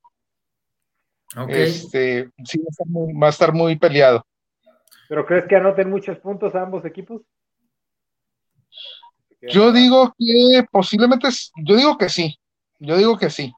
[1.48, 4.26] Este, sí, va a estar muy, va a estar muy peleado.
[5.08, 7.22] ¿Pero crees que anoten muchos puntos a ambos equipos?
[9.40, 11.28] Yo digo que posiblemente,
[11.64, 12.38] yo digo que sí,
[12.78, 13.52] yo digo que sí,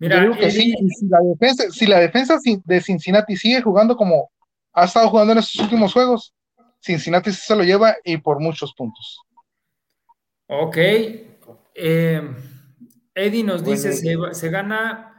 [0.00, 0.74] Mira, yo digo que sí.
[0.78, 4.30] Y si la defensa, si la defensa de Cincinnati sigue jugando como
[4.72, 6.34] ha estado jugando en estos últimos juegos,
[6.80, 9.20] Cincinnati se lo lleva y por muchos puntos.
[10.46, 10.76] Ok.
[11.74, 12.34] Eh,
[13.14, 15.09] Eddie nos dice, se, se, gana,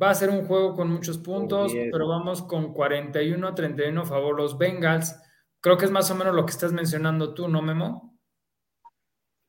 [0.00, 4.56] va a ser un juego con muchos puntos, pero vamos con 41-31 a favor los
[4.56, 5.20] Bengals.
[5.60, 8.18] Creo que es más o menos lo que estás mencionando tú, ¿no, Memo?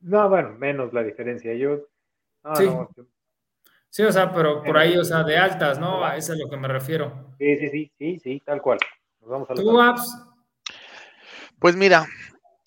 [0.00, 1.54] No, bueno, menos la diferencia.
[1.54, 1.88] Yo.
[2.54, 2.68] sí.
[3.88, 6.04] sí, o sea, pero por ahí, o sea, de altas, ¿no?
[6.04, 7.34] A eso es a lo que me refiero.
[7.38, 8.78] Sí, sí, sí, sí, sí, tal cual.
[9.20, 10.32] Nos vamos a ¿Tú, Apps?
[11.58, 12.06] Pues mira,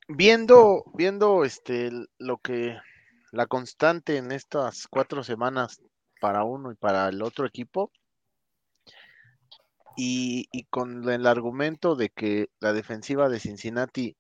[0.08, 2.78] viendo, viendo este lo que
[3.32, 5.82] la constante en estas cuatro semanas
[6.20, 7.92] para uno y para el otro equipo,
[9.96, 14.18] y, con el argumento de que la defensiva de Cincinnati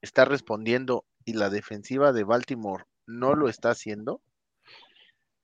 [0.00, 4.20] está respondiendo y la defensiva de Baltimore no lo está haciendo,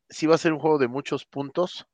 [0.08, 1.86] sí va a ser un juego de muchos puntos,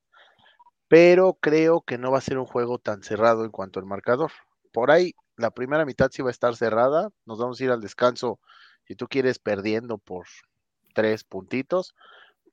[0.89, 4.33] pero creo que no va a ser un juego tan cerrado en cuanto al marcador.
[4.73, 7.81] Por ahí, la primera mitad sí va a estar cerrada, nos vamos a ir al
[7.81, 8.41] descanso,
[8.87, 10.27] si tú quieres, perdiendo por
[10.95, 11.95] tres puntitos,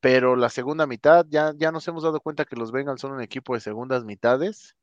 [0.01, 3.21] pero la segunda mitad ya, ya nos hemos dado cuenta que los Bengals son un
[3.21, 4.75] equipo de segundas mitades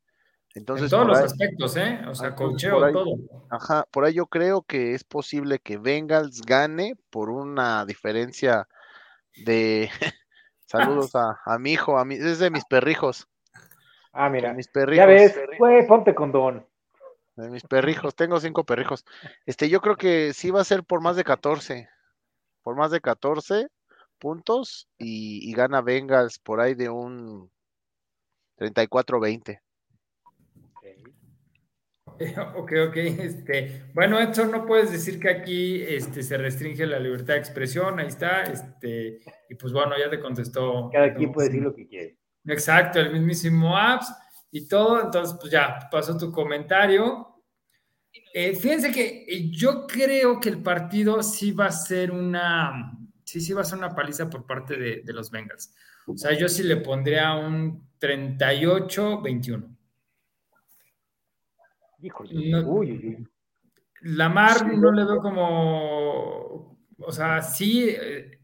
[0.54, 2.00] entonces, en todos los aspectos, ¿eh?
[2.06, 3.16] O sea, cocheo, todo.
[3.48, 8.68] Ajá, por ahí yo creo que es posible que Bengals gane por una diferencia
[9.46, 9.90] de.
[10.66, 13.28] Saludos a, a, mi hijo, a mi, es de mis perrijos.
[14.12, 14.52] Ah, mira.
[14.52, 14.98] mis perrijos.
[14.98, 16.66] Ya ves, güey, ponte condón.
[17.36, 19.06] De mis perrijos, tengo cinco perrijos.
[19.46, 21.88] Este, yo creo que sí va a ser por más de 14.
[22.62, 23.68] Por más de 14
[24.22, 27.50] puntos y, y gana Bengals por ahí de un
[28.56, 29.60] 34-20.
[32.54, 32.96] Ok, ok.
[32.96, 37.98] Este, bueno, Edson, no puedes decir que aquí este, se restringe la libertad de expresión,
[37.98, 38.42] ahí está.
[38.44, 40.88] Este, y pues bueno, ya te contestó.
[40.92, 42.18] Cada quien puede decir lo que quiere.
[42.46, 44.12] Exacto, el mismísimo apps
[44.52, 45.02] y todo.
[45.02, 47.42] Entonces, pues ya, pasó tu comentario.
[48.32, 52.92] Eh, fíjense que yo creo que el partido sí va a ser una,
[53.32, 55.74] sí, sí va a ser una paliza por parte de, de los Bengals.
[56.06, 59.74] O sea, yo sí le pondría un 38-21.
[62.02, 62.50] Híjole.
[64.02, 68.40] La Lamar no le veo como, o sea, sí, eh,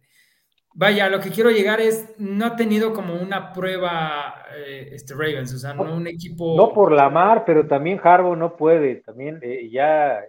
[0.72, 5.52] vaya, lo que quiero llegar es, no ha tenido como una prueba eh, este Ravens,
[5.52, 6.56] o sea, no, un equipo...
[6.56, 10.20] No por Lamar, pero también Harbaugh no puede, también eh, ya,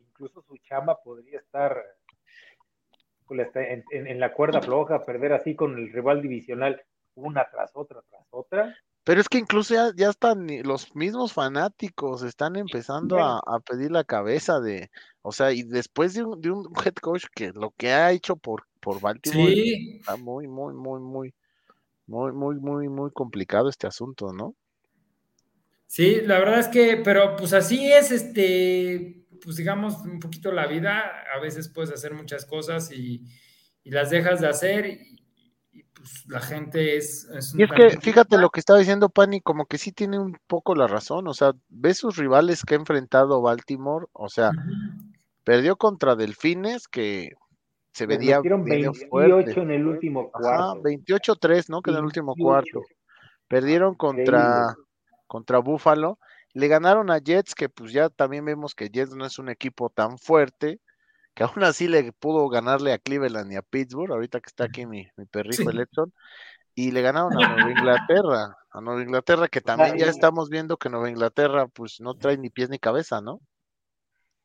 [0.00, 1.80] incluso su chamba podría estar
[3.40, 6.82] en, en, la cuerda floja, perder así con el rival divisional
[7.14, 8.76] una tras otra, tras otra.
[9.04, 14.60] Pero es que incluso ya, están los mismos fanáticos, están empezando a, pedir la cabeza
[14.60, 14.90] de,
[15.22, 18.36] o sea, y después de un, de un head coach que lo que ha hecho
[18.36, 19.52] por, por Baltimore
[19.98, 21.34] está muy, muy, muy, muy,
[22.06, 24.54] muy, muy, muy, muy complicado este asunto, ¿no?
[25.88, 30.66] Sí, la verdad es que, pero pues así es, este, pues digamos, un poquito la
[30.66, 33.22] vida, a veces puedes hacer muchas cosas y,
[33.82, 34.98] y las dejas de hacer
[35.94, 37.28] pues, la gente es...
[37.56, 40.74] y es que fíjate lo que estaba diciendo Pani, como que sí tiene un poco
[40.74, 44.52] la razón, o sea, ve sus rivales que ha enfrentado Baltimore, o sea,
[45.44, 47.32] perdió contra Delfines, que
[47.92, 50.82] se veía 28 en el último cuarto.
[50.82, 51.82] 28-3, ¿no?
[51.82, 52.80] Que en el último cuarto.
[53.48, 54.74] Perdieron contra,
[55.26, 56.18] contra Buffalo.
[56.54, 59.88] Le ganaron a Jets, que pues ya también vemos que Jets no es un equipo
[59.90, 60.80] tan fuerte
[61.34, 64.86] que aún así le pudo ganarle a Cleveland y a Pittsburgh, ahorita que está aquí
[64.86, 66.12] mi, mi perrijo Electron,
[66.74, 67.70] y le ganaron a Nueva
[68.10, 72.36] Inglaterra, a Nueva Inglaterra, que también ya estamos viendo que Nueva Inglaterra pues no trae
[72.36, 73.40] ni pies ni cabeza, ¿no?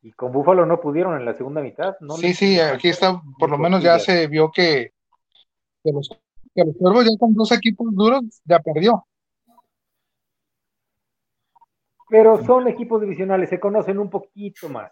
[0.01, 2.15] Y con Búfalo no pudieron en la segunda mitad, ¿no?
[2.15, 4.93] Sí, sí, aquí está, por lo menos ya se vio que,
[5.83, 6.09] que los,
[6.53, 9.05] que los cuervos ya con dos equipos duros ya perdió.
[12.09, 14.91] Pero son equipos divisionales, se conocen un poquito más.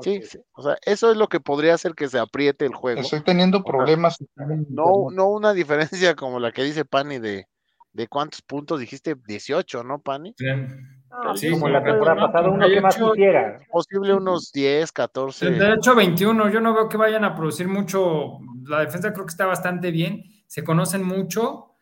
[0.00, 0.20] Sí,
[0.52, 3.00] o sea, eso es lo que podría hacer que se apriete el juego.
[3.00, 4.18] Estoy teniendo problemas.
[4.36, 7.46] no, no una diferencia como la que dice Pani de,
[7.94, 10.34] de cuántos puntos dijiste, 18, ¿no, Pani?
[10.36, 11.50] Sí.
[11.50, 13.60] como la temporada pasada, uno que más quisiera.
[13.70, 15.50] Posible unos 10, 14.
[15.50, 16.50] De hecho, 21.
[16.50, 18.38] Yo no veo que vayan a producir mucho.
[18.66, 20.24] La defensa creo que está bastante bien.
[20.48, 21.73] Se conocen mucho.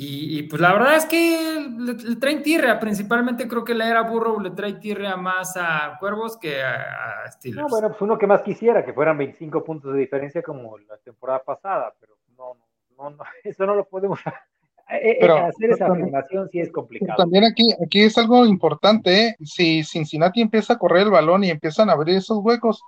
[0.00, 4.38] Y, pues la verdad es que le, traen tirrea, principalmente creo que la era burro
[4.38, 7.62] le trae tirrea más a Cuervos que a, Steelers.
[7.62, 10.98] No, bueno, pues uno que más quisiera, que fueran 25 puntos de diferencia como la
[10.98, 12.56] temporada pasada, pero no,
[12.96, 14.20] no, no, eso no lo podemos
[14.90, 17.16] eh, eh, hacer esa afirmación sí es complicado.
[17.16, 19.36] También aquí, aquí es algo importante, ¿eh?
[19.42, 22.82] si Cincinnati empieza a correr el balón y empiezan a abrir esos huecos,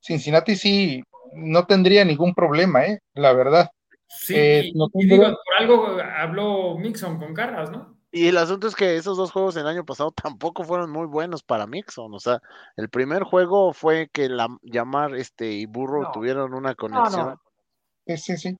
[0.00, 1.02] Cincinnati sí
[1.34, 3.00] no tendría ningún problema, ¿eh?
[3.14, 3.70] la verdad.
[4.18, 5.86] Sí, eh, y, digo, por algo
[6.16, 7.96] habló Mixon con Carras, ¿no?
[8.14, 11.42] Y el asunto es que esos dos juegos el año pasado tampoco fueron muy buenos
[11.42, 12.12] para Mixon.
[12.12, 12.42] O sea,
[12.76, 16.10] el primer juego fue que la llamar este y Burro No.
[16.12, 17.26] tuvieron una No, conexión.
[17.26, 17.40] no.
[18.06, 18.58] Sí, sí, sí.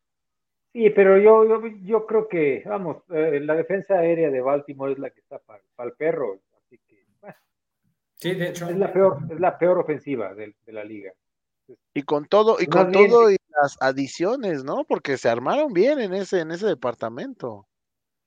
[0.73, 4.99] Sí, pero yo, yo, yo creo que, vamos, eh, la defensa aérea de Baltimore es
[4.99, 6.41] la que está para el perro.
[6.57, 7.37] Así que, bueno,
[8.17, 8.71] Sí, de hecho.
[8.71, 11.13] es la peor, es la peor ofensiva de, de la liga.
[11.93, 14.85] Y con todo, y con todo y las adiciones, ¿no?
[14.85, 17.67] Porque se armaron bien en ese, en ese departamento.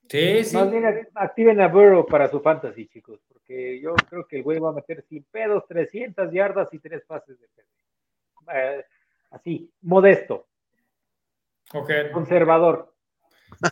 [0.10, 0.56] Sí, sí.
[0.56, 4.44] Más bien act- activen a Burrow para su fantasy, chicos, porque yo creo que el
[4.44, 7.66] güey va a meter sin pedos 300 yardas y tres pases de TD.
[8.54, 8.86] Eh,
[9.32, 10.48] así, modesto,
[11.74, 11.90] Ok.
[12.14, 12.94] conservador.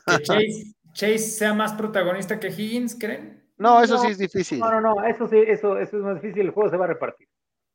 [0.08, 3.43] Que Chase, Chase sea más protagonista que Higgins, ¿creen?
[3.58, 4.60] No, eso No, sí es difícil.
[4.60, 6.89] No, no, no, eso sí, eso, eso es más difícil, el juego se va a
[6.89, 7.28] repartir.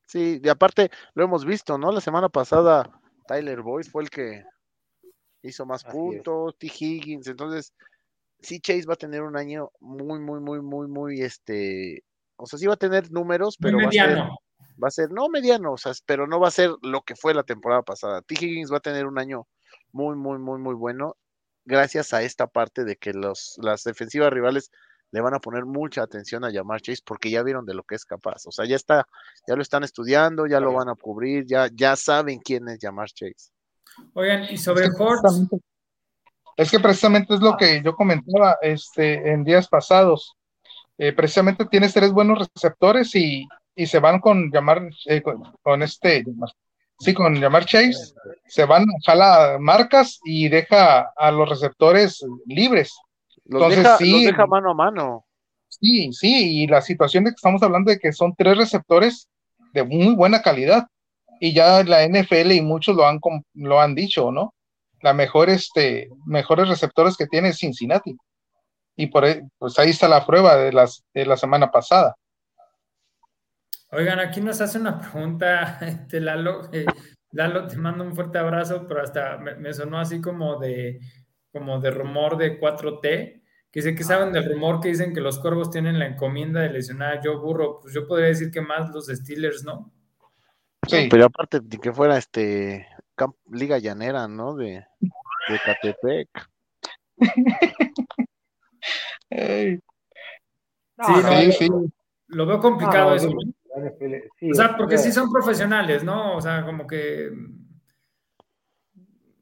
[0.07, 1.93] Sí, y aparte lo hemos visto, ¿no?
[1.93, 2.91] La semana pasada
[3.29, 4.43] Tyler Boyce fue el que
[5.43, 5.95] hizo más Así es.
[5.95, 6.67] puntos, T.
[6.67, 7.73] Higgins, entonces
[8.41, 12.03] sí Chase va a tener un año muy, muy, muy, muy, muy, este,
[12.37, 14.39] o sea, sí va a tener números, pero va a ser, mediano.
[14.83, 17.35] va a ser, no mediano, o sea, pero no va a ser lo que fue
[17.35, 18.23] la temporada pasada.
[18.23, 18.35] T.
[18.35, 19.47] Higgins va a tener un año
[19.93, 21.17] muy, muy, muy, muy bueno,
[21.65, 24.71] gracias a esta parte de que los, las defensivas rivales
[25.11, 27.95] le van a poner mucha atención a llamar Chase porque ya vieron de lo que
[27.95, 28.47] es capaz.
[28.47, 29.07] O sea, ya está,
[29.47, 33.09] ya lo están estudiando, ya lo van a cubrir, ya, ya saben quién es llamar
[33.09, 33.51] Chase.
[34.15, 35.65] Oigan, y sobre Es que Hortz, precisamente-
[36.57, 40.35] Es que precisamente es lo que yo comentaba este, en días pasados.
[40.99, 43.47] Eh, precisamente tienes tres buenos receptores y,
[43.77, 46.25] y se van con llamar, eh, con, con este,
[46.99, 48.13] sí, con llamar Chase,
[48.47, 52.93] se van, jala marcas y deja a los receptores libres.
[53.49, 54.13] Los, Entonces, deja, sí.
[54.13, 55.25] los deja mano a mano.
[55.69, 59.29] Sí, sí, y la situación de que estamos hablando de que son tres receptores
[59.73, 60.87] de muy buena calidad.
[61.41, 63.21] Y ya la NFL y muchos lo han,
[63.55, 64.55] lo han dicho, ¿no?
[65.03, 68.17] La mejor, este, mejores receptores que tiene es Cincinnati.
[68.97, 72.17] Y por ahí- pues ahí está la prueba de, las, de la semana pasada.
[73.93, 76.87] oigan, aquí nos hace una pregunta, este, Lalo, eh,
[77.33, 80.99] Lalo, te mando un fuerte abrazo, pero hasta me, me sonó así como de,
[81.53, 83.01] como de rumor de 4T,
[83.71, 86.71] que dice que saben del rumor que dicen que los Cuervos tienen la encomienda de
[86.71, 89.93] lesionar a Joe Burrow, pues yo podría decir que más los Steelers, ¿no?
[90.87, 94.55] Sí, Pero aparte de que fuera este camp- liga llanera, ¿no?
[94.55, 96.29] De, de Catepec.
[99.31, 101.69] No, Sí, no, no, sí, sí.
[102.29, 103.31] Lo veo complicado no, eso.
[103.31, 103.39] ¿no?
[104.51, 106.37] O sea, porque sí son profesionales, ¿no?
[106.37, 107.31] O sea, como que...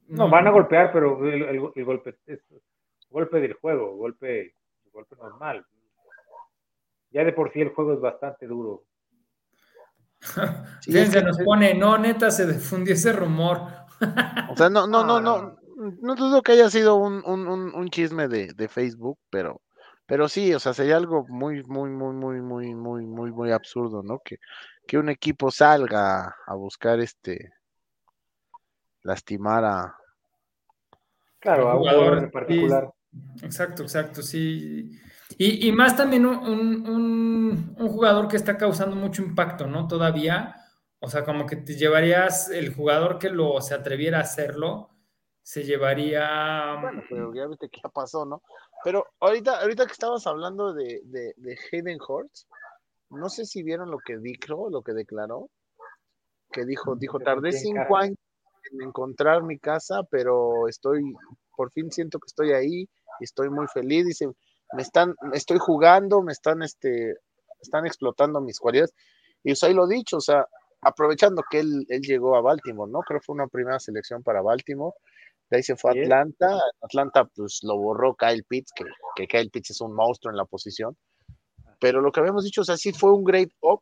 [0.07, 2.39] No, van a golpear, pero el, el- el golpe es
[3.09, 4.55] golpe del juego, golpe,
[4.91, 5.65] golpe normal.
[7.11, 8.83] Ya de por sí el juego es bastante duro.
[10.81, 13.61] Sí, Fíjense, nos pone, no, neta, se difundió ese rumor.
[14.49, 15.41] O sea, no, no, no, No,
[15.77, 19.61] no, no dudo que haya sido un, un, un, un chisme de, de Facebook, pero,
[20.05, 24.03] pero sí, o sea, sería algo muy, muy, muy, muy, muy, muy, muy, muy absurdo,
[24.03, 24.19] ¿no?
[24.23, 24.37] Que,
[24.87, 27.51] que un equipo salga a buscar este
[29.07, 29.95] lastimar a,
[31.39, 32.93] Claro, a un Jugador, en particular.
[33.41, 34.91] Exacto, exacto, sí.
[35.37, 39.87] Y, y más también un, un- un- jugador que está causando mucho impacto, ¿no?
[39.87, 40.55] Todavía.
[40.99, 44.89] O sea, como que te llevarías, el jugador que lo se atreviera a hacerlo,
[45.41, 46.75] se llevaría.
[46.81, 48.41] Bueno, pero ya viste que ya pasó, ¿no?
[48.83, 52.47] Pero ahorita, ahorita que estabas hablando de, de, de Hayden Hurts,
[53.11, 55.49] no sé si vieron lo que dijo, lo que declaró,
[56.51, 57.99] que dijo, dijo, tardé cinco casa".
[58.05, 58.17] años
[58.71, 61.01] en encontrar mi casa, pero estoy,
[61.55, 62.81] por fin siento que estoy ahí
[63.19, 64.05] y estoy muy feliz.
[64.05, 64.27] Dice,
[64.73, 67.15] me están, estoy jugando, me están, este,
[67.61, 68.93] están explotando mis cualidades.
[69.43, 70.45] Y eso ahí lo dicho, o sea,
[70.81, 72.99] aprovechando que él, él llegó a Baltimore, ¿no?
[72.99, 74.95] Creo que fue una primera selección para Baltimore.
[75.49, 76.01] De ahí se fue a.
[76.01, 76.59] Atlanta.
[76.81, 78.83] Atlanta, pues lo borró Kyle Pitts, que,
[79.15, 80.97] que Kyle Pitts es un monstruo en la posición.
[81.79, 83.81] Pero lo que habíamos dicho, o sea, sí fue un grade up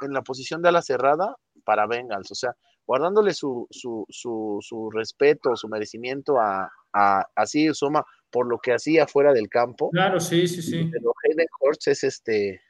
[0.00, 2.30] en la posición de ala cerrada para Bengals.
[2.30, 2.54] O sea,
[2.86, 8.72] guardándole su, su, su, su respeto, su merecimiento a, a, a Suma por lo que
[8.72, 9.90] hacía fuera del campo.
[9.90, 10.88] Claro, sí, sí, sí.
[10.90, 12.62] Pero Hayden Hurts es este,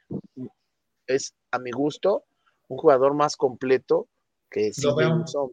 [1.07, 2.25] es a mi gusto,
[2.67, 4.07] un jugador más completo
[4.49, 4.71] que.
[4.71, 5.51] CJ Uzomah.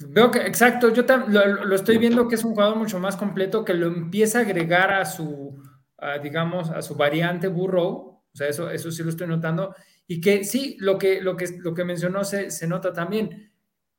[0.00, 3.16] Veo que, exacto, yo tam- lo, lo estoy viendo que es un jugador mucho más
[3.16, 5.60] completo, que lo empieza a agregar a su,
[5.96, 9.74] a, digamos, a su variante Burrow, o sea, eso, eso sí lo estoy notando,
[10.08, 13.52] y que sí, lo que, lo que, lo que mencionó se, se nota también,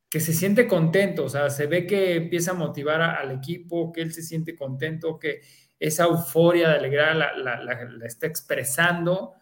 [0.09, 3.91] que se siente contento, o sea, se ve que empieza a motivar a- al equipo,
[3.93, 5.41] que él se siente contento, que
[5.79, 9.35] esa euforia de alegría la, la- la- la está expresando.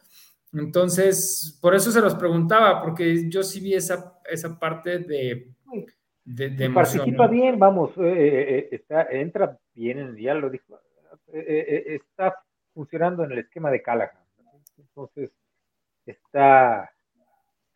[0.53, 5.47] Entonces, por eso se los preguntaba, porque yo sí vi esa, esa parte de,
[6.26, 6.97] de, de emoción.
[6.99, 7.32] participa ¿no?
[7.32, 8.03] bien, vamos, eh,
[8.59, 10.80] eh, está, entra bien, en- lo dijo,
[11.32, 12.36] eh, eh, eh, está
[12.74, 14.11] funcionando en el esquema de Callahan.
[14.78, 15.32] Entonces,
[16.07, 16.91] está,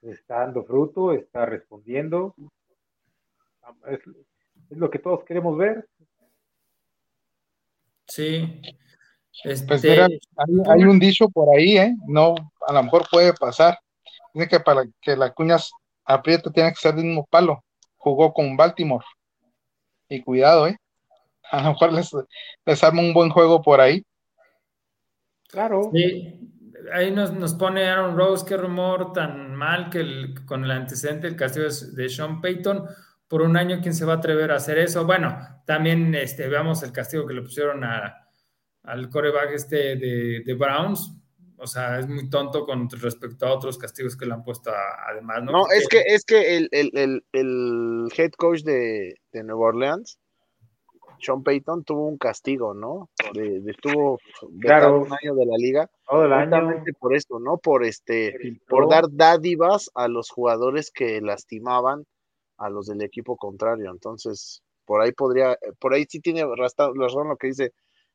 [0.01, 2.33] está dando fruto, está respondiendo.
[3.87, 3.99] Es,
[4.69, 5.87] es lo que todos queremos ver.
[8.07, 8.61] Sí.
[9.43, 11.95] Pues Este, mira, hay, hay un dicho por ahí, ¿eh?
[12.07, 12.35] No,
[12.67, 13.77] a lo mejor puede pasar.
[14.33, 15.71] Dice que para que la cuñas
[16.03, 17.63] apriete tiene que ser del mismo palo.
[17.97, 19.05] Jugó con Baltimore.
[20.09, 20.77] Y cuidado, ¿eh?
[21.51, 22.11] A lo mejor les,
[22.65, 24.05] les arma un buen juego por ahí.
[25.47, 25.89] Claro.
[25.93, 26.50] Sí,
[26.93, 31.27] ahí nos, nos pone Aaron Rose, qué rumor tan mal que el- con el antecedente
[31.27, 32.85] del castigo de, Sean Payton
[33.27, 35.05] por un año, ¿quién se va a atrever a hacer eso?
[35.05, 38.27] Bueno, también este, veamos el castigo que le pusieron a,
[38.83, 41.13] al coreback este de, de Browns.
[41.63, 45.09] O sea, es muy tonto con respecto a otros castigos que le han puesto a-
[45.11, 45.51] además, ¿no?
[45.51, 49.67] No, Porque- es que, es que el, el, el, el head coach de, de Nueva
[49.67, 50.17] Orleans,
[51.21, 53.09] Sean Payton, tuvo un castigo, ¿no?
[53.33, 54.19] De, de- estuvo
[54.59, 55.01] Claro.
[55.01, 56.43] un año de la liga, Todo el año.
[56.45, 57.57] justamente por eso, ¿no?
[57.57, 58.35] Por este,
[58.67, 62.05] por dar dádivas a los jugadores que lastimaban
[62.57, 63.89] a los del equipo contrario.
[63.91, 67.71] Entonces, por ahí podría, por ahí sí tiene razón lo que dice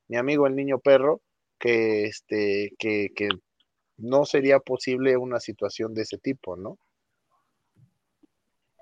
[0.09, 1.21] mi amigo el niño perro,
[1.59, 3.29] que este, que, que
[3.97, 6.79] no sería posible una situación de ese tipo, ¿no?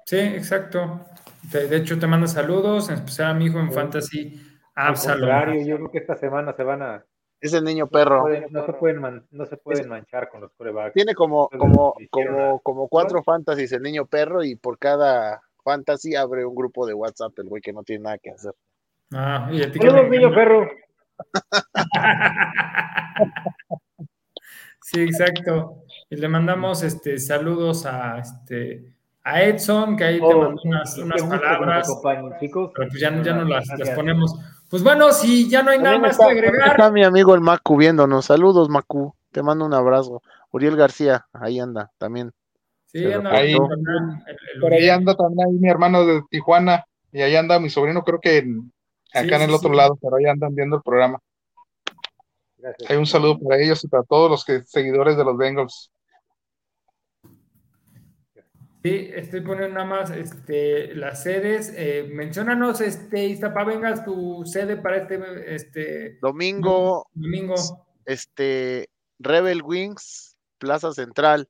[0.06, 1.00] Sí, exacto.
[1.52, 3.74] De, de hecho, te manda saludos, en especial a mi hijo en Sí.
[3.74, 4.40] Fantasy,
[4.74, 5.54] Al Absalom.
[5.64, 7.04] yo creo que esta semana se van a.
[7.40, 8.22] Es el niño No, perro.
[8.22, 10.94] pueden- no se pueden, man- no se pueden manchar con los corebacks.
[10.94, 16.46] Tiene como, como, como, como cuatro fantasies el niño perro y por cada fantasy abre
[16.46, 18.52] un grupo de WhatsApp el güey que no tiene nada que hacer.
[19.12, 20.68] Ah, y a ti que Saludos, niño perro.
[24.86, 25.84] Sí, exacto.
[26.10, 28.93] Y le mandamos este saludos a este
[29.24, 32.70] a Edson, que ahí te Oh, mandó unas, unas palabras, acompañen, chicos.
[32.76, 34.34] pero pues ya, no- ya no las, las ponemos.
[34.68, 37.34] Pues bueno, si ya no hay nada También más que también agregar, está mi amigo
[37.34, 38.26] el Macu viéndonos.
[38.26, 39.14] Saludos, Macu.
[39.32, 40.22] Te mando un abrazo.
[40.50, 42.32] Uriel García, ahí anda también.
[42.86, 46.84] sí, anda Ahí- por el Por ahí anda también ahí mi hermano de Tijuana.
[47.12, 48.72] Y ahí anda mi sobrino, creo que en-
[49.12, 49.76] acá Sí, en el sí, otro sí.
[49.76, 51.18] lado, pero ahí andan viendo el programa.
[52.58, 52.90] Gracias.
[52.90, 55.90] Hay un saludo para ellos y para todos los que seguidores de los Bengals.
[58.84, 61.72] Sí, estoy poniendo nada más este, las sedes.
[61.74, 67.54] Eh, menciónanos, este, Iztapa, vengas tu sede para este, este Domingo, domingo.
[68.04, 71.48] este, Rebel Wings, Plaza Central.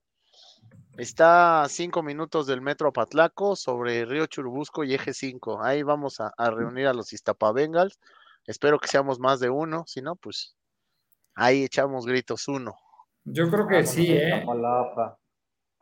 [0.97, 5.61] Está a cinco minutos del metro Apatlaco sobre Río Churubusco y Eje 5.
[5.61, 7.99] Ahí vamos a, a reunir a los Iztapa Bengals.
[8.47, 9.83] Espero que seamos más de uno.
[9.89, 10.55] Si no, pues
[11.35, 12.77] ahí echamos gritos uno.
[13.25, 14.29] Yo creo que Vámonos, sí, ¿eh?
[14.39, 15.19] Iztapalapa.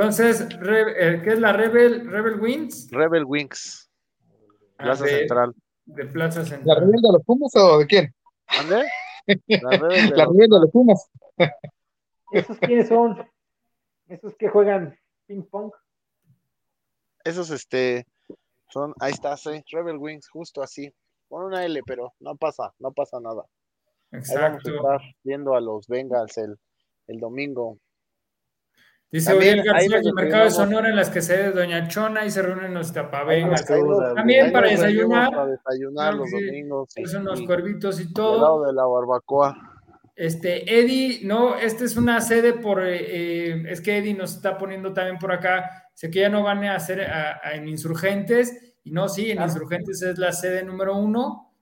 [0.07, 2.88] Entonces, Re- eh, ¿qué es la Rebel, Rebel Wings?
[2.90, 3.88] Rebel Wings,
[4.78, 5.55] Ah, Plaza de, Central.
[5.84, 6.80] de Plaza ¿La Central.
[6.80, 8.14] rebel de los Pumas o de quién?
[8.57, 8.84] ¿Dónde?
[9.62, 11.09] La Rebel de La los- rebel de los Pumas.
[12.32, 13.24] ¿Esos quiénes son?
[14.09, 14.98] ¿Esos que juegan
[15.28, 15.70] ping pong?
[17.22, 18.05] Esos, este,
[18.70, 20.92] son, ahí está, sí, Rebel Wings, justo así.
[21.28, 23.44] Con una L, pero no pasa, no pasa nada.
[24.11, 24.70] Ahí vamos a Exacto.
[24.74, 26.57] estar viendo a los Bengals el,
[27.07, 27.78] el domingo.
[29.13, 30.51] Dice También, Uriel García, y Mercado de.
[30.51, 33.67] Sonora en las que se de Doña Chona y se reúnen los tapavengas.
[34.17, 35.31] También para desayunar.
[35.31, 36.47] Para desayunar los que sí.
[36.47, 36.95] domingos.
[37.05, 38.41] Son unos cuervitos y y al todo.
[38.41, 39.55] lado de la barbacoa.
[40.17, 44.57] Este, Eddie, no, esta es una sede por, eh, eh, es que Eddie nos está
[44.57, 48.77] poniendo también por acá, sé que ya no van a hacer a- a- en Insurgentes,
[48.85, 49.53] y no, sí, en Claro.
[49.53, 51.55] Insurgentes es la sede número uno,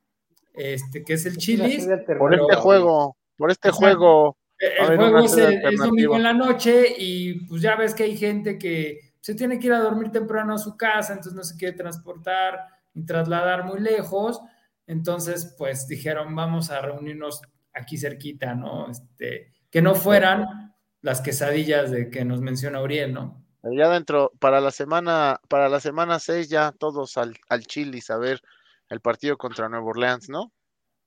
[0.54, 3.86] este, que es el sede Por este juego, por este Exacto.
[3.86, 4.36] juego.
[4.60, 9.14] El juego es, domingo en la noche y pues ya ves que hay gente que
[9.20, 12.66] se tiene que ir a dormir temprano a su casa, entonces no se quiere transportar
[12.92, 14.40] ni trasladar muy lejos.
[14.86, 17.40] Entonces, pues dijeron, vamos a reunirnos
[17.72, 18.90] aquí cerquita, ¿no?
[18.90, 23.42] Este, que no fueran las quesadillas de que nos menciona Uriel, ¿no?
[23.62, 28.18] Ya dentro, para la semana, para la semana 6 ya todos al, al Chilis a
[28.18, 28.42] ver
[28.88, 30.52] el partido contra Nueva Orleans, ¿no?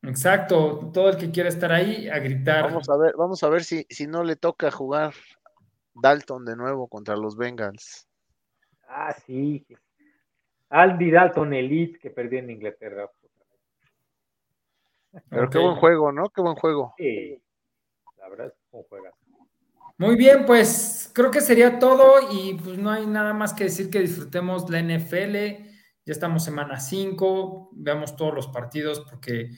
[0.03, 2.65] Exacto, todo el que quiera estar ahí a gritar.
[2.65, 5.13] Vamos a ver, vamos a ver si, si no le toca jugar
[5.93, 8.07] Dalton de nuevo contra los Bengals.
[8.87, 9.65] Ah, sí.
[10.69, 13.09] Andy Dalton Elite que perdió en Inglaterra.
[15.29, 16.29] Pero qué buen juego, ¿no?
[16.29, 16.93] Qué buen juego.
[16.97, 17.41] Sí.
[18.17, 19.17] La verdad es que juegazo.
[19.97, 23.89] Muy bien, pues creo que sería todo y pues no hay nada más que decir
[23.91, 25.35] que disfrutemos la NFL.
[26.05, 29.51] Ya estamos semana 5, veamos todos los partidos porque,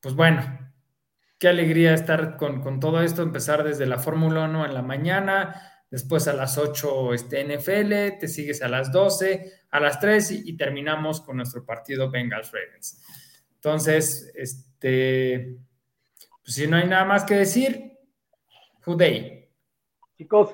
[0.00, 0.72] pues bueno,
[1.38, 5.84] qué alegría estar con, con todo esto, empezar desde la Fórmula 1 en la mañana,
[5.90, 10.56] después a las 8 este NFL, te sigues a las 12, a las 3 y,
[10.56, 13.02] terminamos con nuestro partido Bengals Ravens.
[13.54, 15.58] Entonces, este,
[16.42, 17.90] pues si no hay nada más que decir,
[18.96, 19.48] Day.
[20.16, 20.48] Chicos,